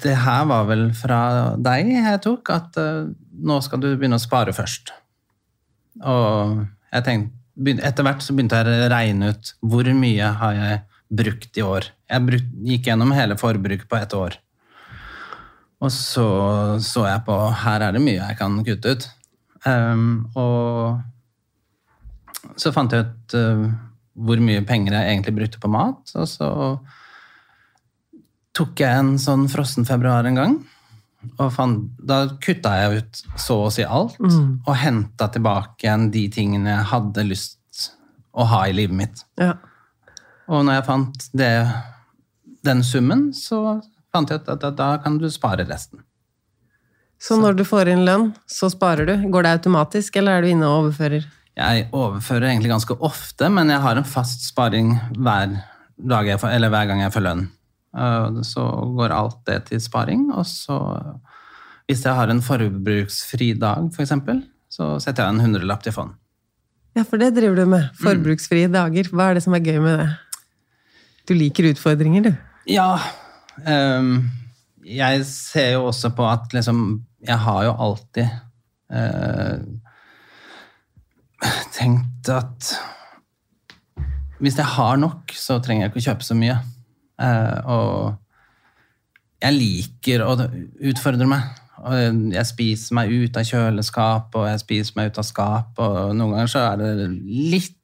[0.00, 1.20] det her var vel fra
[1.60, 3.10] deg jeg tok, at uh,
[3.44, 4.94] nå skal du begynne å spare først.
[6.00, 7.36] Og jeg tenkte,
[7.84, 10.80] etter hvert så begynte jeg å regne ut hvor mye har jeg
[11.20, 11.90] brukt i år.
[12.08, 14.38] Jeg bruk, gikk gjennom hele forbruket på ett år.
[15.80, 16.26] Og så
[16.84, 19.06] så jeg på her er det mye jeg kan kutte ut.
[19.68, 21.00] Um, og
[22.56, 23.68] så fant jeg ut uh,
[24.20, 26.50] hvor mye penger jeg egentlig brukte på mat, og så
[28.56, 30.58] tok jeg en sånn frossen februar en gang.
[31.36, 36.24] Og fant, da kutta jeg ut så å si alt, og henta tilbake igjen de
[36.32, 37.90] tingene jeg hadde lyst
[38.32, 39.24] å ha i livet mitt.
[39.40, 39.54] Ja.
[40.50, 41.50] Og når jeg fant det,
[42.66, 43.80] den summen, så
[44.14, 46.02] fant jeg ut at da, da kan du spare resten.
[47.20, 49.28] Så når du får inn lønn, så sparer du?
[49.30, 51.26] Går det automatisk, eller er du inne og overfører?
[51.60, 55.58] Jeg overfører egentlig ganske ofte, men jeg har en fast sparing hver,
[56.00, 57.42] dag jeg hver gang jeg får lønn.
[57.92, 58.64] Uh, Så
[58.96, 60.78] går alt det til sparing, og så
[61.90, 64.12] hvis jeg har en forbruksfri dag, f.eks.,
[64.70, 66.12] så setter jeg en hundrelapp til fond.
[66.94, 67.88] Ja, for det driver du med.
[67.98, 69.10] Forbruksfrie dager.
[69.10, 70.08] Hva er det som er gøy med det?
[71.26, 72.32] Du liker utfordringer, du.
[72.70, 72.94] Ja
[73.66, 74.30] Um,
[74.86, 78.28] Jeg ser jo også på at liksom Jeg har jo alltid
[78.88, 79.58] eh,
[81.76, 82.74] tenkt at
[84.40, 86.56] hvis jeg har nok, så trenger jeg ikke å kjøpe så mye.
[87.20, 90.36] Eh, og jeg liker å
[90.90, 91.58] utfordre meg.
[91.80, 96.34] Jeg spiser meg ut av kjøleskap, og jeg spiser meg ut av skap, og noen
[96.34, 97.10] ganger så er det
[97.52, 97.76] litt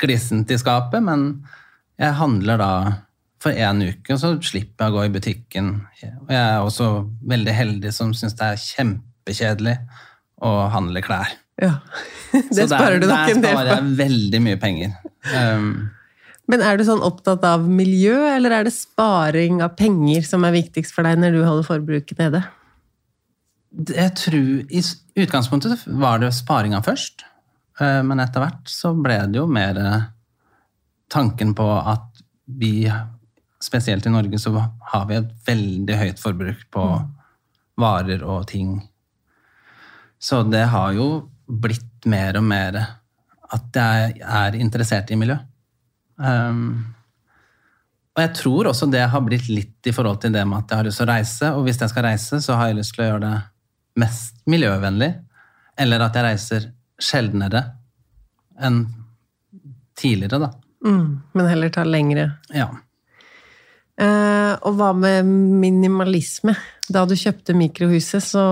[0.00, 1.26] glissent i skapet, men
[2.00, 2.72] jeg handler da
[3.42, 5.70] for én uke, og så slipper jeg å gå i butikken.
[6.24, 6.88] Og jeg er også
[7.28, 9.76] veldig heldig som syns det er kjempekjedelig
[10.42, 11.41] å handle klær.
[11.60, 11.74] Ja.
[12.32, 13.60] Det sparer du nok en del på.
[13.60, 14.94] Der sparer jeg veldig mye penger.
[15.34, 15.90] Um,
[16.48, 20.56] Men er du sånn opptatt av miljø, eller er det sparing av penger som er
[20.56, 22.42] viktigst for deg når du holder forbruket nede?
[23.72, 24.82] jeg tror I
[25.22, 27.24] utgangspunktet var det sparinga først,
[27.80, 30.08] eh, men etter hvert så ble det jo mer eh,
[31.12, 32.90] tanken på at vi,
[33.62, 34.52] spesielt i Norge, så
[34.92, 36.86] har vi et veldig høyt forbruk på
[37.80, 38.80] varer og ting.
[40.20, 41.06] Så det har jo
[41.52, 42.78] blitt mer og mer
[43.52, 45.36] at jeg er interessert i miljø.
[46.16, 46.94] Um,
[48.12, 50.80] og jeg tror også det har blitt litt i forhold til det med at jeg
[50.80, 51.50] har lyst til å reise.
[51.56, 53.36] Og hvis jeg skal reise, så har jeg lyst til å gjøre det
[54.02, 55.10] mest miljøvennlig.
[55.80, 56.68] Eller at jeg reiser
[57.02, 57.64] sjeldnere
[58.62, 58.84] enn
[59.98, 60.50] tidligere, da.
[60.84, 62.26] Mm, men heller ta lengre.
[62.52, 62.68] Ja.
[64.00, 65.28] Uh, og hva med
[65.62, 66.54] minimalisme?
[66.92, 68.44] Da du kjøpte mikrohuset, så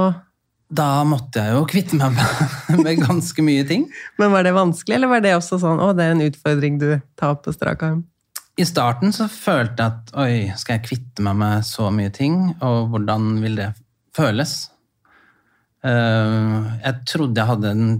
[0.70, 2.52] Da måtte jeg jo kvitte meg med,
[2.84, 3.88] med ganske mye ting.
[4.22, 6.92] Men var det vanskelig, eller var det også sånn å, det er en utfordring du
[7.18, 8.04] tar på strak arm?
[8.60, 12.36] I starten så følte jeg at oi, skal jeg kvitte meg med så mye ting,
[12.62, 13.70] og hvordan vil det
[14.16, 14.54] føles?
[15.86, 17.92] Eh, jeg trodde jeg hadde en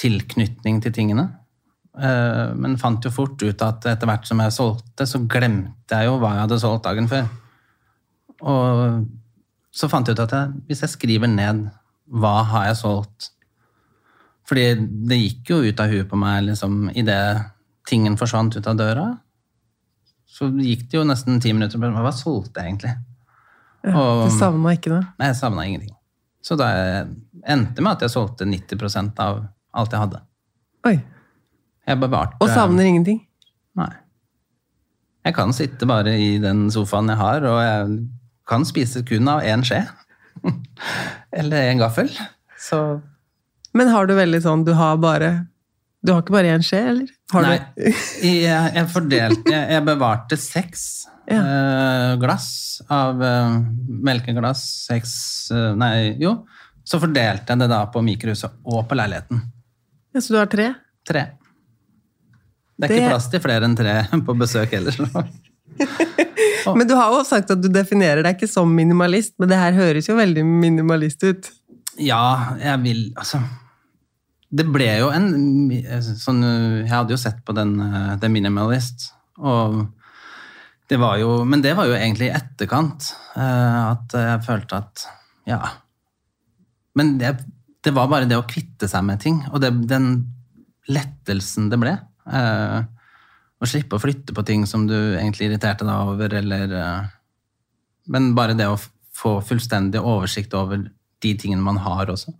[0.00, 1.26] tilknytning til tingene,
[2.00, 6.08] eh, men fant jo fort ut at etter hvert som jeg solgte, så glemte jeg
[6.08, 7.28] jo hva jeg hadde solgt dagen før.
[8.40, 9.04] Og
[9.70, 11.68] så fant jeg ut at jeg, hvis jeg skriver ned
[12.10, 13.30] hva har jeg solgt
[14.50, 14.64] Fordi
[15.08, 17.44] det gikk jo ut av huet på meg liksom, idet
[17.86, 19.04] tingen forsvant ut av døra.
[20.26, 21.78] Så gikk det jo nesten ti minutter.
[21.78, 22.96] og hva solgte jeg egentlig?
[23.84, 25.06] Ja, Og- du savna ikke det?
[25.18, 25.94] Nei, jeg savna ingenting.
[26.42, 27.04] Så da
[27.46, 30.20] endte med at jeg solgte 90% av alt jeg hadde.
[30.86, 30.96] Oi.
[31.86, 33.20] Jeg bevarte Og savner ingenting?
[33.76, 33.92] Nei.
[35.24, 38.08] Jeg kan sitte bare i den sofaen jeg har, og jeg
[38.48, 39.86] kan spise kun av én skje.
[41.40, 42.10] Eller en gaffel.
[42.58, 42.78] Så
[43.76, 45.46] Men har du veldig sånn Du har bare
[46.04, 47.10] Du har ikke bare én skje, eller?
[47.32, 47.58] Har Nei.
[47.76, 47.84] Du,
[48.26, 50.84] Jeg, jeg fordelte Jeg, jeg bevarte seks
[51.30, 51.40] Ja.
[51.42, 52.48] eh, glass
[52.90, 53.58] av eh,
[54.08, 54.62] melkeglass.
[54.88, 55.12] Seks
[55.54, 56.32] eh, Nei, jo.
[56.84, 59.44] Så fordelte jeg det da på mikrohuset og på leiligheten.
[60.14, 60.70] ja, så du har tre?
[61.06, 61.22] Tre.
[62.80, 63.94] Det er Det- ikke plass til flere enn tre
[64.26, 64.98] på besøk ellers.
[66.78, 69.76] Men du har jo sagt at du definerer deg ikke som minimalist, men det her
[69.76, 71.50] høres jo veldig minimalist ut.
[72.00, 73.40] Ja, jeg vil Altså
[74.50, 75.26] Det ble jo en
[76.16, 79.82] sånn Jeg hadde jo sett på den eh, The Minimalist, og
[80.90, 85.04] det var jo Men det var jo egentlig i etterkant eh, at jeg følte at
[85.50, 85.60] Ja.
[86.98, 87.34] Men det,
[87.84, 90.08] det var bare det å kvitte seg med ting, og det, den
[90.90, 91.92] lettelsen det ble.
[92.30, 92.80] eh,
[93.60, 97.10] å slippe å flytte på ting som du egentlig irriterte deg over, eller eh,
[98.10, 98.78] Men bare det å
[99.14, 100.80] få fullstendig oversikt over
[101.20, 102.32] de tingene man har også.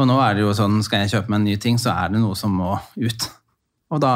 [0.00, 2.14] Og nå er det jo sånn, skal jeg kjøpe meg en ny ting, så er
[2.14, 3.28] det noe som må ut.
[3.92, 4.14] Og da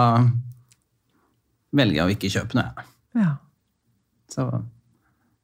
[1.77, 2.89] velger jeg å ikke kjøpe noe, jeg.
[3.21, 3.35] Ja.
[4.33, 4.47] Så,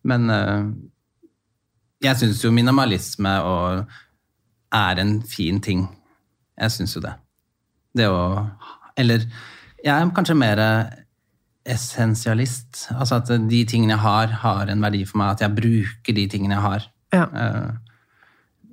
[0.09, 0.65] men eh,
[2.09, 3.93] jeg syns jo minimalisme og
[4.73, 5.85] er en fin ting.
[6.59, 7.13] Jeg syns jo det.
[7.93, 8.23] Det å
[8.97, 9.25] Eller
[9.83, 10.61] jeg er kanskje mer
[11.67, 12.87] essensialist.
[12.97, 15.35] Altså at de tingene jeg har, har en verdi for meg.
[15.37, 16.89] At jeg bruker de tingene jeg har.
[17.15, 17.27] Ja.
[17.29, 17.71] Eh,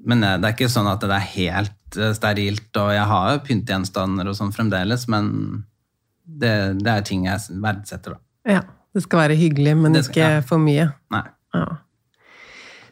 [0.09, 3.33] Men eh, det er ikke sånn at det er helt eh, sterilt, og jeg har
[3.35, 5.27] jo pyntegjenstander og sånn fremdeles, men
[6.23, 8.21] det, det er ting jeg verdsetter, da.
[8.57, 8.61] ja.
[8.89, 10.45] Det skal være hyggelig, men Det skal- ikke ja.
[10.49, 10.85] for mye.
[11.13, 11.21] Nei.
[11.53, 11.65] Ja.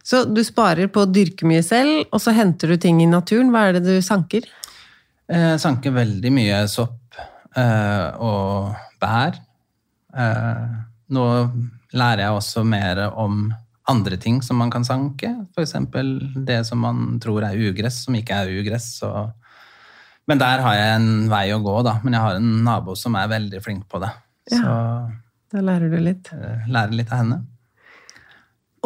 [0.06, 3.50] Så du sparer på å dyrke mye selv, og så henter du ting i naturen.
[3.50, 4.46] Hva er det du sanker?
[5.28, 7.07] Jeg sanker veldig mye sopp
[7.58, 9.40] eh, og bær.
[10.18, 10.68] Eh,
[11.14, 11.26] nå
[11.98, 13.48] lærer jeg også mer om
[13.88, 15.30] andre ting som man kan sanke.
[15.56, 15.76] F.eks.
[16.48, 18.90] det som man tror er ugress, som ikke er ugress.
[19.08, 19.32] Og...
[20.28, 21.98] Men der har jeg en vei å gå, da.
[22.04, 24.12] Men jeg har en nabo som er veldig flink på det.
[24.52, 24.74] Så
[25.54, 26.28] Da lærer du litt.
[26.36, 27.46] eh, lærer litt av henne.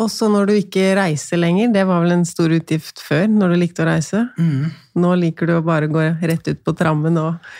[0.01, 3.57] Også når du ikke reiser lenger, det var vel en stor utgift før, når du
[3.59, 4.21] likte å reise.
[4.95, 7.51] Nå liker du å bare gå rett ut på trammen og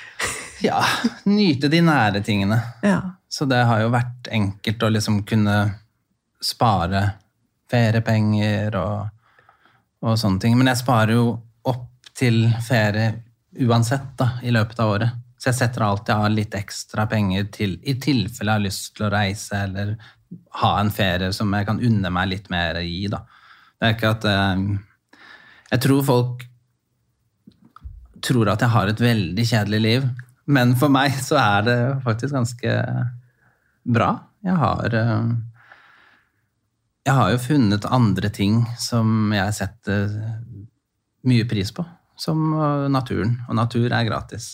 [0.62, 0.84] Ja,
[1.26, 2.60] nyte de nære tingene.
[2.86, 3.02] Ja.
[3.30, 5.58] Så det har jo vært enkelt å liksom kunne
[6.41, 7.04] spare
[7.71, 9.10] feriepenger og,
[10.04, 10.58] og sånne ting.
[10.60, 11.28] Men jeg sparer jo
[11.71, 13.13] opp til ferie
[13.62, 15.19] uansett da, i løpet av året.
[15.41, 19.08] Så jeg setter alltid av litt ekstra penger til, i tilfelle jeg har lyst til
[19.08, 19.95] å reise eller
[20.62, 23.07] ha en ferie som jeg kan unne meg litt mer i.
[23.12, 23.24] Da.
[23.80, 24.66] Det er ikke at eh,
[25.72, 26.45] Jeg tror folk
[28.22, 30.03] tror at jeg har et veldig kjedelig liv,
[30.52, 32.76] men for meg så er det faktisk ganske
[33.88, 34.12] bra.
[34.45, 35.32] Jeg har eh,
[37.06, 40.12] Jeg har jo funnet andre ting som jeg setter
[41.26, 41.86] mye pris på,
[42.18, 43.39] som eh, naturen.
[43.49, 44.52] Og natur er gratis.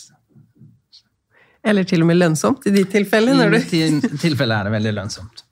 [1.64, 3.48] Eller til og med lønnsomt i de tilfellene.
[3.48, 3.58] I du...
[3.58, 5.44] mitt tilfelle er det veldig lønnsomt.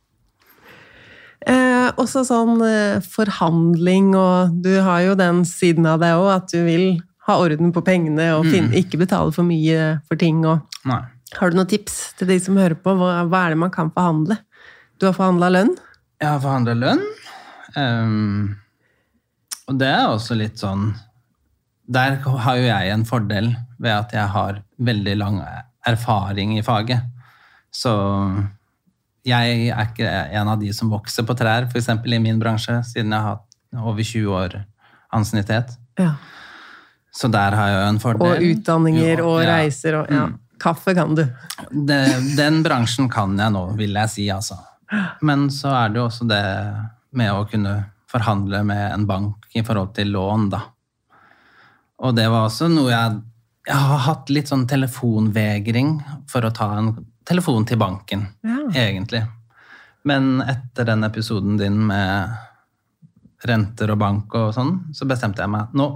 [1.46, 6.50] Eh, også sånn eh, forhandling, og du har jo den siden av deg òg, at
[6.50, 6.86] du vil
[7.26, 10.44] ha orden på pengene og finne, ikke betale for mye for ting.
[10.46, 10.62] Og...
[10.88, 11.02] Nei.
[11.36, 12.94] Har du noen tips til de som hører på?
[12.98, 14.38] Hva, hva er det man kan forhandle?
[15.00, 15.74] Du har forhandla lønn?
[16.22, 17.02] Jeg har forhandla lønn.
[17.76, 18.54] Um,
[19.66, 20.94] og det er også litt sånn
[21.86, 25.40] der har jo jeg en fordel ved at jeg har veldig lang
[25.86, 27.04] erfaring i faget.
[27.70, 27.92] Så
[29.26, 31.90] jeg er ikke en av de som vokser på trær, f.eks.
[31.90, 34.58] i min bransje, siden jeg har hatt over 20 år
[35.14, 35.76] ansiennitet.
[35.98, 36.16] Ja.
[37.16, 38.26] Så der har jeg jo en fordel.
[38.28, 39.56] Og utdanninger og Ja.
[39.56, 40.26] reiser og ja.
[40.60, 41.22] Kaffe kan du.
[41.70, 44.56] Det, den bransjen kan jeg nå, vil jeg si, altså.
[45.22, 46.42] Men så er det jo også det
[47.12, 47.74] med å kunne
[48.08, 50.60] forhandle med en bank i forhold til lån, da.
[52.04, 53.22] Og det var også noe jeg
[53.66, 55.96] Jeg har hatt litt sånn telefonvegring
[56.30, 56.92] for å ta en
[57.26, 58.58] telefon til banken, Ja.
[58.72, 59.26] egentlig.
[60.04, 62.30] Men etter den episoden din med
[63.44, 65.88] renter og bank og sånn, så bestemte jeg meg nå,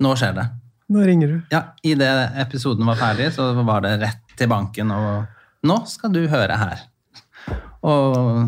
[0.00, 0.46] nå skjer det.
[0.90, 1.36] Nå ringer du.
[1.52, 6.22] Ja, Idet episoden var ferdig, så var det rett til banken og Nå skal du
[6.32, 6.78] høre her.
[7.84, 8.46] Og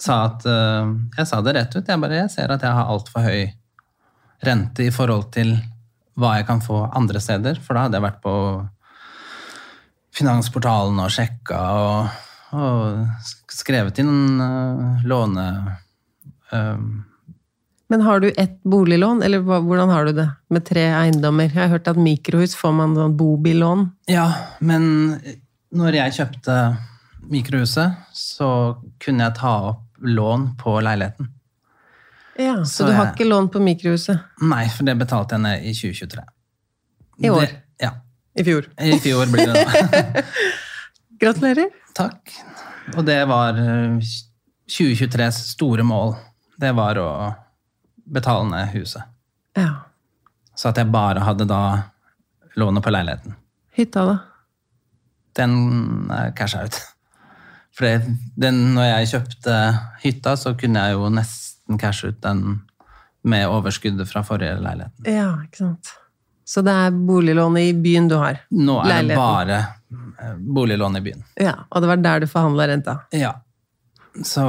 [0.00, 1.84] sa at eh, Jeg sa det rett ut.
[1.84, 3.50] Jeg bare jeg ser at jeg har altfor høy
[4.48, 5.52] rente i forhold til
[6.20, 7.60] hva jeg kan få andre steder.
[7.60, 8.34] For da hadde jeg vært på
[10.16, 12.16] Finansportalen og sjekka og,
[12.56, 15.46] og skrevet inn uh, låne...
[16.56, 16.82] eh,
[17.90, 21.48] Men har du ett boliglån, eller hvordan har du det med tre eiendommer?
[21.50, 23.88] Jeg har hørt at mikrohus får man sånn bobillån.
[24.10, 24.28] Ja,
[24.62, 24.84] men
[25.74, 26.58] når jeg kjøpte
[27.30, 28.50] mikrohuset, så
[29.02, 31.32] kunne jeg ta opp lån på leiligheten.
[32.38, 35.40] Ja, så, Så du har jeg- ikke lån på mikrohuset Nei, for det betalte jeg
[35.42, 36.22] ned i 2023.
[37.20, 37.40] I år?
[37.40, 37.90] Det, ja.
[38.38, 38.70] i fjor?
[38.80, 40.22] I fjor blir det nå.
[41.20, 41.68] Gratulerer.
[41.94, 42.30] Takk.
[42.96, 43.98] Og det var eh,
[44.70, 46.14] 2023s store mål.
[46.56, 47.10] Det var å
[48.12, 49.02] betale ned huset.
[49.56, 49.70] Ja.
[50.54, 51.60] Så at jeg bare hadde da
[52.58, 53.36] lånet på leiligheten.
[53.76, 54.16] Hytta, da?
[55.38, 56.80] Den er casha ut.
[57.76, 58.02] For
[58.42, 59.56] den, når jeg kjøpte
[60.02, 62.60] hytta, så kunne jeg jo nesten cashe ut den
[63.22, 65.06] med overskuddet fra forrige leiligheten.
[65.08, 65.92] Ja, ikke sant.
[66.50, 68.40] Så det er boliglånet i byen du har?
[68.50, 69.60] Nå er det bare
[70.36, 71.22] boliglånet i byen.
[71.38, 72.96] Ja, Og det var der du forhandla renta?
[73.14, 73.36] Ja.
[74.26, 74.42] Så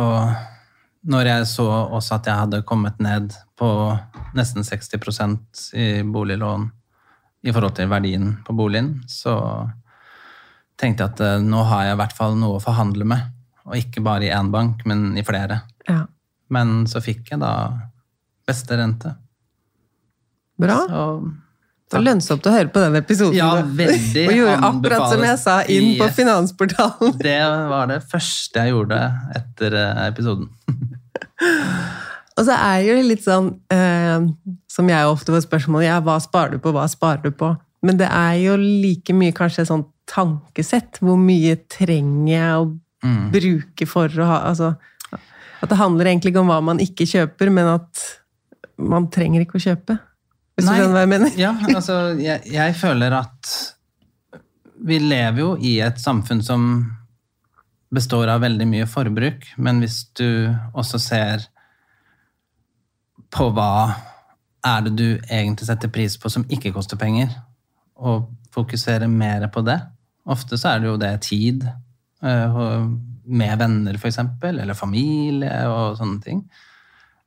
[1.05, 3.97] når jeg så også at jeg hadde kommet ned på
[4.33, 6.71] nesten 60% i boliglån
[7.41, 9.35] i forhold til verdien på boligen, så
[10.81, 13.29] tenkte jeg at eh, nå har jeg i hvert fall noe å forhandle med.
[13.69, 15.61] Og ikke bare i én bank, men i flere.
[15.85, 16.03] Ja.
[16.53, 17.53] Men så fikk jeg da
[18.49, 19.13] beste rente.
[20.61, 20.81] Bra.
[20.89, 21.05] Så
[21.91, 23.37] Det var lønnsomt å høre på den episoden.
[23.37, 27.17] Ja, veldig Og gjorde akkurat som jeg sa, inn på Finansportalen.
[27.21, 27.41] det
[27.73, 29.03] var det første jeg gjorde
[29.37, 30.49] etter eh, episoden.
[32.39, 34.23] Og så er det jo litt sånn, eh,
[34.71, 37.49] som jeg ofte får spørsmål, ja, hva sparer du på, hva sparer du på?
[37.83, 40.99] Men det er jo like mye kanskje sånn tankesett.
[41.01, 42.71] Hvor mye trenger jeg å
[43.01, 43.31] Mm.
[43.33, 44.75] bruke for å ha altså,
[45.63, 48.01] At det handler egentlig ikke om hva man ikke kjøper, men at
[48.77, 49.95] man trenger ikke å kjøpe.
[50.57, 50.75] Hvis Nei.
[50.77, 51.31] du skjønner hva jeg mener?
[51.37, 53.51] Ja, altså, jeg, jeg føler at
[54.85, 56.67] vi lever jo i et samfunn som
[57.93, 61.47] består av veldig mye forbruk, men hvis du også ser
[63.31, 63.95] på hva
[64.67, 67.31] er det du egentlig setter pris på som ikke koster penger,
[68.01, 69.79] og fokusere mer på det.
[70.29, 71.63] Ofte så er det jo det tid,
[72.21, 72.59] eh,
[73.25, 76.43] med venner eksempel, eller familie og sånne ting.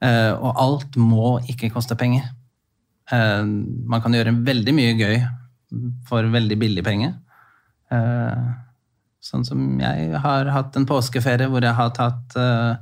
[0.02, 2.28] Eh, Og alt må ikke koste penger.
[3.10, 5.26] Eh, Man kan gjøre veldig mye gøy
[6.06, 7.14] for veldig billig penge.
[9.24, 12.76] Sånn som jeg har hatt en påskeferie hvor jeg har tatt eh,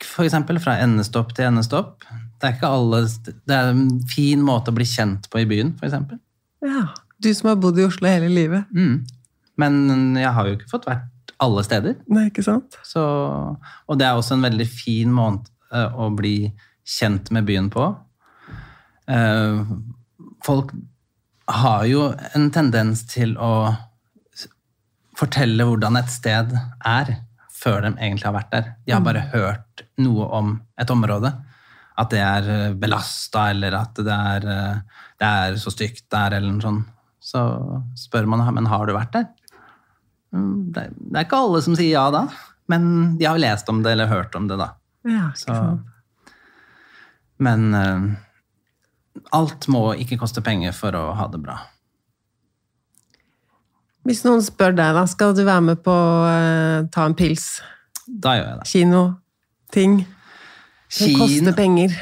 [0.00, 2.04] trikk, for eksempel, fra endestopp til endestopp.
[2.40, 3.06] Det er ikke alle
[3.46, 6.18] Det er en fin måte å bli kjent på i byen, eksempel.
[6.62, 6.94] Ja.
[7.20, 8.64] Du som har bodd i Oslo hele livet.
[8.72, 9.04] Mm.
[9.56, 11.96] Men jeg har jo ikke fått vært alle steder.
[12.08, 12.78] Nei, ikke sant?
[12.82, 13.00] Så,
[13.86, 16.50] og det er også en veldig fin måned eh, å bli
[16.84, 17.90] kjent med byen på.
[19.08, 19.60] Eh,
[20.44, 20.72] folk
[21.50, 23.74] har jo en tendens til å
[25.18, 26.54] fortelle hvordan et sted
[26.86, 27.18] er,
[27.52, 28.70] før de egentlig har vært der.
[28.86, 29.69] De har bare hørt
[30.02, 31.32] noe om et område.
[32.00, 36.54] At det er belasta, eller at det er, eh, det er så stygt der, eller
[36.54, 36.96] noe sånt.
[37.20, 37.40] Så
[38.00, 39.26] spør man men har du vært der.
[40.32, 42.24] Mm, Det, er ikke alle som sier ja da,
[42.70, 44.72] men de har lest om det eller hørt om det, da.
[45.04, 45.56] Ja, Så,
[47.40, 48.08] men eh,
[49.36, 51.58] alt må ikke koste penger for å ha det bra.
[54.08, 57.60] Hvis noen spør deg, da, skal du være med på å eh, ta en pils?
[58.06, 58.68] Da gjør jeg det.
[58.70, 59.02] Kino?
[59.74, 60.00] Ting?
[60.98, 61.94] Det koster penger.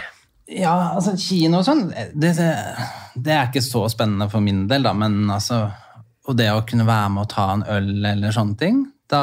[0.49, 4.95] Ja, altså kino og sånn, det, det, er ikke så spennende for min del, da,
[4.97, 5.67] men altså
[6.29, 8.81] Og det å kunne være med og ta en øl eller sånne ting,
[9.13, 9.23] da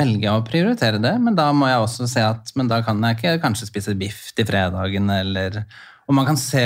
[0.00, 3.00] velger jeg å prioritere det, men da må jeg også se at Men da kan
[3.04, 5.62] jeg ikke kanskje spise biff til fredagen, eller
[6.08, 6.64] Og man kan se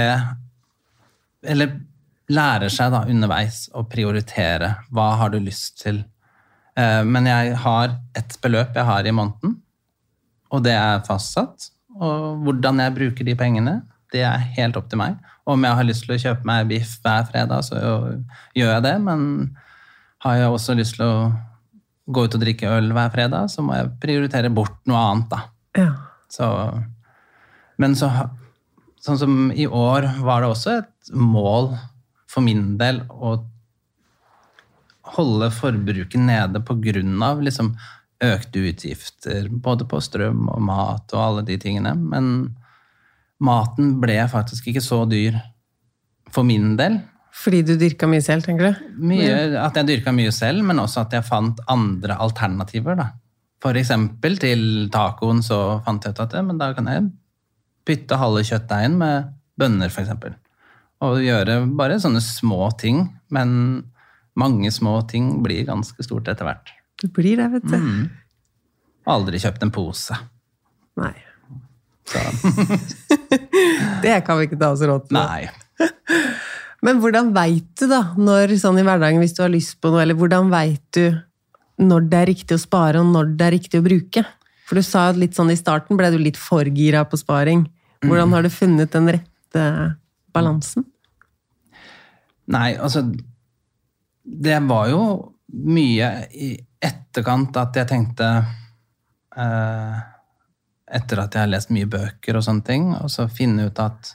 [1.47, 1.77] Eller
[2.29, 4.75] lærer seg da underveis å prioritere.
[4.93, 6.03] Hva har du lyst til?
[6.77, 9.57] Eh, Men jeg har et beløp jeg har i måneden,
[10.53, 11.71] og det er fastsatt.
[11.99, 13.81] Og hvordan jeg bruker de pengene,
[14.13, 15.19] det er helt opp til meg.
[15.49, 17.81] Om jeg har lyst til å kjøpe meg biff hver fredag, så
[18.57, 18.95] gjør jeg det.
[19.05, 19.21] Men
[20.25, 21.31] har jeg også lyst til å
[22.09, 25.41] gå ut og drikke øl hver fredag, så må jeg prioritere bort noe annet, da.
[25.77, 25.91] Ja.
[26.33, 26.47] Så,
[27.81, 28.09] men så,
[29.05, 31.75] sånn som i år var det også et mål
[32.29, 33.39] for min del å
[35.17, 37.73] holde forbruket nede på grunn av liksom
[38.25, 41.95] økte utgifter, både på strøm og mat og alle de tingene.
[41.95, 42.33] Men
[43.39, 45.39] maten ble faktisk ikke så dyr
[46.35, 46.99] for min del.
[47.39, 48.89] Fordi du dyrka mye selv, tenker du?
[49.12, 52.99] Mye, at jeg dyrka mye selv, men også at jeg fant andre alternativer.
[52.99, 53.12] Da.
[53.79, 54.62] Eksempel til
[54.95, 57.07] tacoen så fant jeg ut at men da kan jeg
[57.89, 60.35] bytte halve kjøttdeigen med bønner, eksempel.
[61.05, 63.53] Og gjøre bare sånne små ting, men
[64.39, 66.75] mange små ting blir ganske stort etter hvert.
[66.99, 67.79] Du blir det, vet du.
[69.09, 70.17] Aldri kjøpt en pose.
[70.99, 71.15] Nei.
[74.03, 75.19] Det kan vi ikke ta oss råd til.
[75.19, 75.49] nei.
[76.85, 80.05] Men hvordan veit du, da, når sånn i hverdagen, hvis du har lyst på noe,
[80.05, 81.09] eller hvordan veit du
[81.83, 84.23] når det er riktig å spare, og når det er riktig å bruke?
[84.69, 87.65] For du sa litt sånn i starten ble du litt for gira på sparing.
[88.05, 89.65] Hvordan har du funnet den rette
[90.35, 90.87] balansen?
[92.49, 93.03] Nei, altså
[94.23, 95.03] Det var jo
[95.49, 98.29] mye i etterkant at jeg tenkte
[99.37, 99.99] eh,
[100.89, 104.14] Etter at jeg har lest mye bøker og sånne ting, og så finne ut at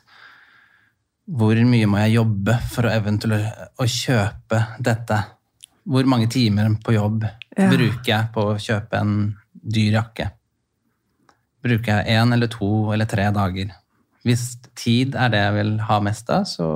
[1.29, 5.19] hvor mye må jeg jobbe for å eventuelt å kjøpe dette?
[5.85, 7.69] Hvor mange timer på jobb Ja.
[7.69, 9.13] bruker jeg på å kjøpe en
[9.53, 10.31] dyr jakke?
[11.63, 13.69] Bruker jeg én eller to eller tre dager?
[14.25, 16.67] Hvis tid er det jeg vil ha mest av, så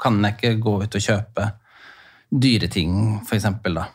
[0.00, 1.52] kan jeg ikke gå ut og kjøpe
[2.34, 3.86] dyre ting, eksempel, da.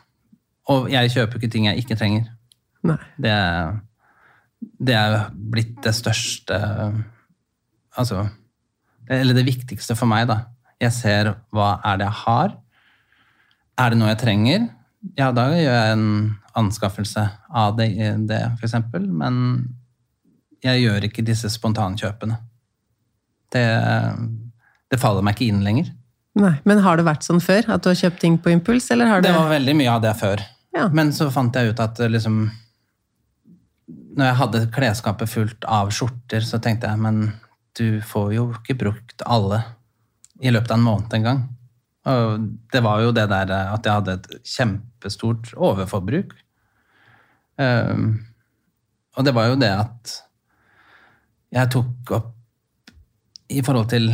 [0.68, 2.28] Og jeg kjøper ikke ting jeg ikke trenger.
[2.86, 2.96] Nei.
[3.20, 3.36] Det,
[4.80, 6.56] det er blitt det største
[7.98, 8.22] Altså
[9.10, 10.44] Eller det viktigste for meg, da.
[10.80, 12.54] Jeg ser hva er det jeg har.
[13.80, 14.68] Er det noe jeg trenger?
[15.18, 16.06] Ja, da gjør jeg en
[16.60, 17.90] anskaffelse av det,
[18.28, 19.08] det eksempel.
[19.10, 19.34] Men
[20.64, 22.38] jeg gjør ikke disse spontankjøpene.
[23.50, 23.66] Det,
[24.92, 25.90] det faller meg ikke inn lenger.
[26.38, 26.54] Nei.
[26.64, 27.66] Men har det vært sånn før?
[27.74, 30.02] At du har kjøpt ting på impuls, eller har Det det var veldig mye av
[30.04, 30.42] det før.
[30.76, 30.86] Ja.
[30.94, 32.42] Men så fant jeg ut at eh, liksom
[34.18, 37.32] Når jeg hadde klesskapet fullt av skjorter, så tenkte jeg men
[37.78, 39.62] du får jo ikke brukt alle
[40.42, 41.42] i løpet av en måned engang.
[42.10, 46.34] Og det var jo det der eh, at jeg hadde et kjempestort overforbruk.
[47.60, 48.22] Um,
[49.18, 50.12] og det var jo det at
[51.52, 52.30] jeg tok opp
[53.50, 54.06] i forhold til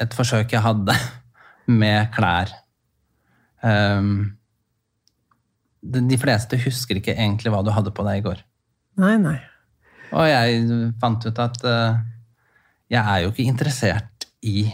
[0.00, 0.94] et forsøk jeg hadde
[1.72, 2.52] med klær.
[3.62, 4.32] Um,
[5.82, 8.42] de fleste husker ikke egentlig hva du hadde på deg i går.
[9.02, 9.38] Nei, nei.
[10.12, 12.00] Og jeg fant ut at uh,
[12.92, 14.66] jeg er jo ikke interessert i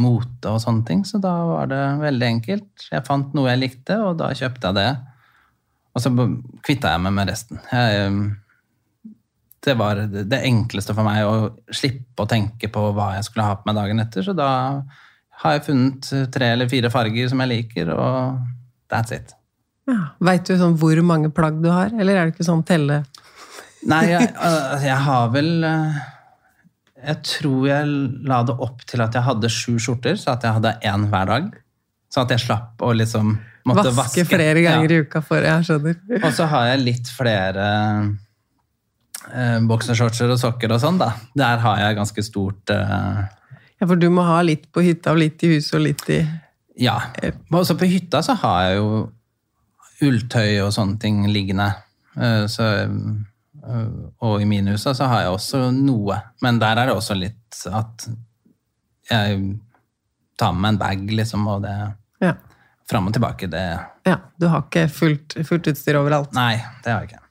[0.00, 2.86] mote og sånne ting, så da var det veldig enkelt.
[2.90, 4.88] Jeg fant noe jeg likte, og da kjøpte jeg det.
[5.94, 6.10] Og så
[6.66, 7.60] kvitta jeg meg med resten.
[7.70, 9.12] Jeg,
[9.64, 11.34] det var det det enkleste for meg å
[11.72, 14.50] slippe å tenke på hva jeg skulle ha på meg dagen etter, så da
[15.44, 18.38] har jeg funnet tre eller fire farger som jeg liker, og
[18.92, 19.34] that's it.
[19.88, 19.98] Ja.
[20.24, 23.02] Veit du sånn hvor mange plagg du har, eller er det ikke sånn telle?
[23.84, 25.96] Nei, jeg, øh, jeg har vel øh,
[27.04, 27.90] Jeg tror jeg
[28.24, 31.28] la det opp til at jeg hadde sju skjorter, så at jeg hadde én hver
[31.28, 31.50] dag.
[32.08, 33.34] Så at jeg slapp å liksom
[33.68, 34.24] måtte Vaske, vaske.
[34.30, 34.96] flere ganger Ja.
[35.02, 35.98] i uka for Jeg skjønner.
[36.22, 37.66] Og så har jeg litt flere
[39.34, 41.10] eh, boksershortser og sokker og sånn, da.
[41.36, 43.20] Der har jeg ganske stort eh,
[43.84, 46.22] Ja, for du må ha litt på hytta, og litt i huset og litt i
[46.80, 46.94] Ja.
[47.52, 48.86] Og også på hytta så har jeg jo
[50.08, 51.66] ulltøy og sånne ting liggende.
[52.16, 53.84] Eh, Så, eh,
[54.24, 56.16] og i minusa så har jeg også noe.
[56.40, 58.08] Men der er det også litt at
[59.10, 59.60] jeg
[60.38, 61.76] tar med en bag, liksom, og det
[62.22, 62.32] Ja.
[62.88, 66.32] Fram og tilbake, det ja du har ikke fullt, fullt utstyr overalt.
[66.32, 67.23] Nei, det har jeg ikke.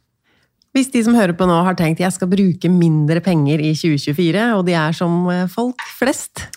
[0.73, 4.45] Hvis de som hører på nå har tenkt jeg skal bruke mindre penger i 2024,
[4.57, 6.47] og de er som eh, folk flest,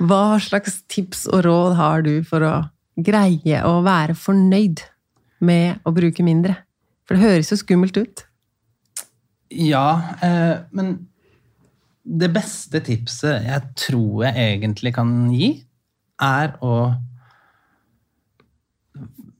[0.00, 2.54] hva slags tips og råd har du for å
[2.96, 4.80] greie å være fornøyd
[5.44, 6.56] med å bruke mindre?
[7.04, 8.24] For det høres jo skummelt ut.
[9.52, 10.96] Ja, eh, men
[12.06, 15.52] det beste tipset jeg tror jeg egentlig kan gi,
[16.22, 16.94] er å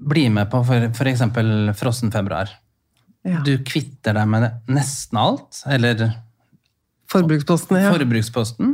[0.06, 1.24] bli med på f.eks.
[1.80, 2.52] Frossen februar.
[3.26, 3.40] Ja.
[3.42, 6.12] Du kvitter deg med nesten alt, eller
[7.10, 7.90] Forbruksposten, ja.
[7.94, 8.70] forbruksposten,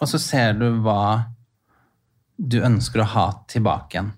[0.00, 1.24] og så ser du hva
[2.36, 4.10] du ønsker å ha tilbake igjen.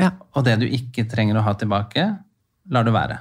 [0.00, 0.10] Ja.
[0.36, 2.04] Og det du ikke trenger å ha tilbake,
[2.72, 3.18] lar du være.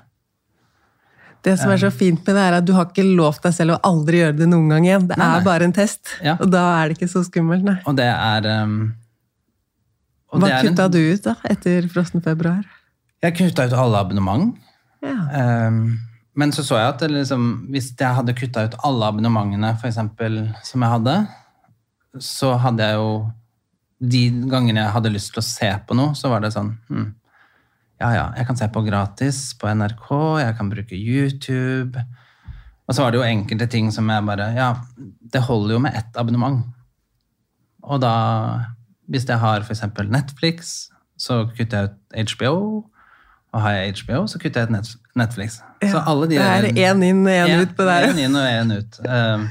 [1.46, 3.76] Det som er så fint med det, er at du har ikke lovt deg selv
[3.76, 5.08] å aldri gjøre det noen gang igjen.
[5.08, 5.40] Det Nei, nei.
[5.40, 6.36] er bare en test, Ja.
[6.42, 7.78] og da er det ikke så skummelt, nei.
[7.88, 8.96] Og det er um,
[10.34, 12.64] og Hva det er en- kutta du ut da, etter frossen februar?
[13.24, 14.58] Jeg kutta ut alle abonnement.
[15.04, 16.00] Um,
[16.38, 20.44] men så så jeg at liksom, hvis jeg hadde kutta ut alle abonnementene for eksempel,
[20.66, 21.16] som jeg hadde,
[22.22, 23.10] så hadde jeg jo
[23.98, 27.08] De gangene jeg hadde lyst til å se på noe, så var det sånn hmm,
[27.98, 30.10] Ja, ja, jeg kan se på gratis på NRK,
[30.44, 32.04] jeg kan bruke YouTube.
[32.86, 34.68] Og så var det jo enkelte ting som jeg bare Ja,
[35.34, 36.62] det holder jo med ett abonnement.
[37.82, 38.14] Og da,
[39.10, 42.54] hvis jeg har eksempel Netflix, så kutter jeg ut HBO.
[43.58, 45.00] Og har jeg HBO, så kutter jeg ut Netflix.
[45.18, 45.56] Netflix.
[45.82, 48.12] så alle de det er én inn, én Ja, ut på det her.
[48.12, 49.00] En inn og en ut.
[49.02, 49.48] Um,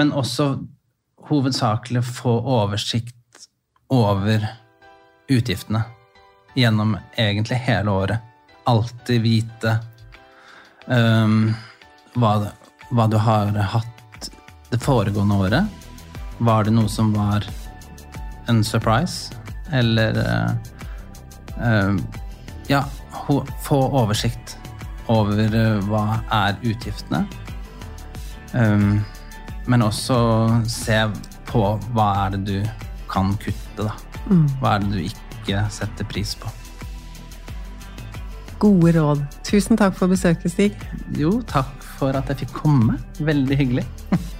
[0.00, 0.46] men også
[1.28, 3.44] hovedsakelig få oversikt
[3.92, 4.46] over
[5.28, 5.82] utgiftene
[6.56, 8.24] gjennom egentlig hele året.
[8.64, 9.74] Alltid vite
[10.86, 11.50] um,
[12.16, 12.32] hva,
[12.88, 14.30] hva du har hatt
[14.72, 15.84] det foregående året.
[16.38, 17.44] Var det noe som var
[18.48, 19.36] en surprise?
[19.72, 20.56] Eller uh,
[21.60, 22.00] um,
[22.68, 22.86] Ja,
[23.64, 24.56] få oversikt
[25.12, 27.24] over uh, hva er utgiftene.
[28.52, 29.00] Um,
[29.68, 30.18] men også
[30.68, 31.02] se
[31.48, 33.92] på hva er det du kan kutte, da.
[34.60, 36.50] Hva er det du ikke setter pris på.
[38.58, 39.22] Gode råd.
[39.46, 40.88] Tusen takk for besøket, Stig.
[41.16, 42.98] Jo, takk for at jeg fikk komme.
[43.22, 43.86] Veldig hyggelig.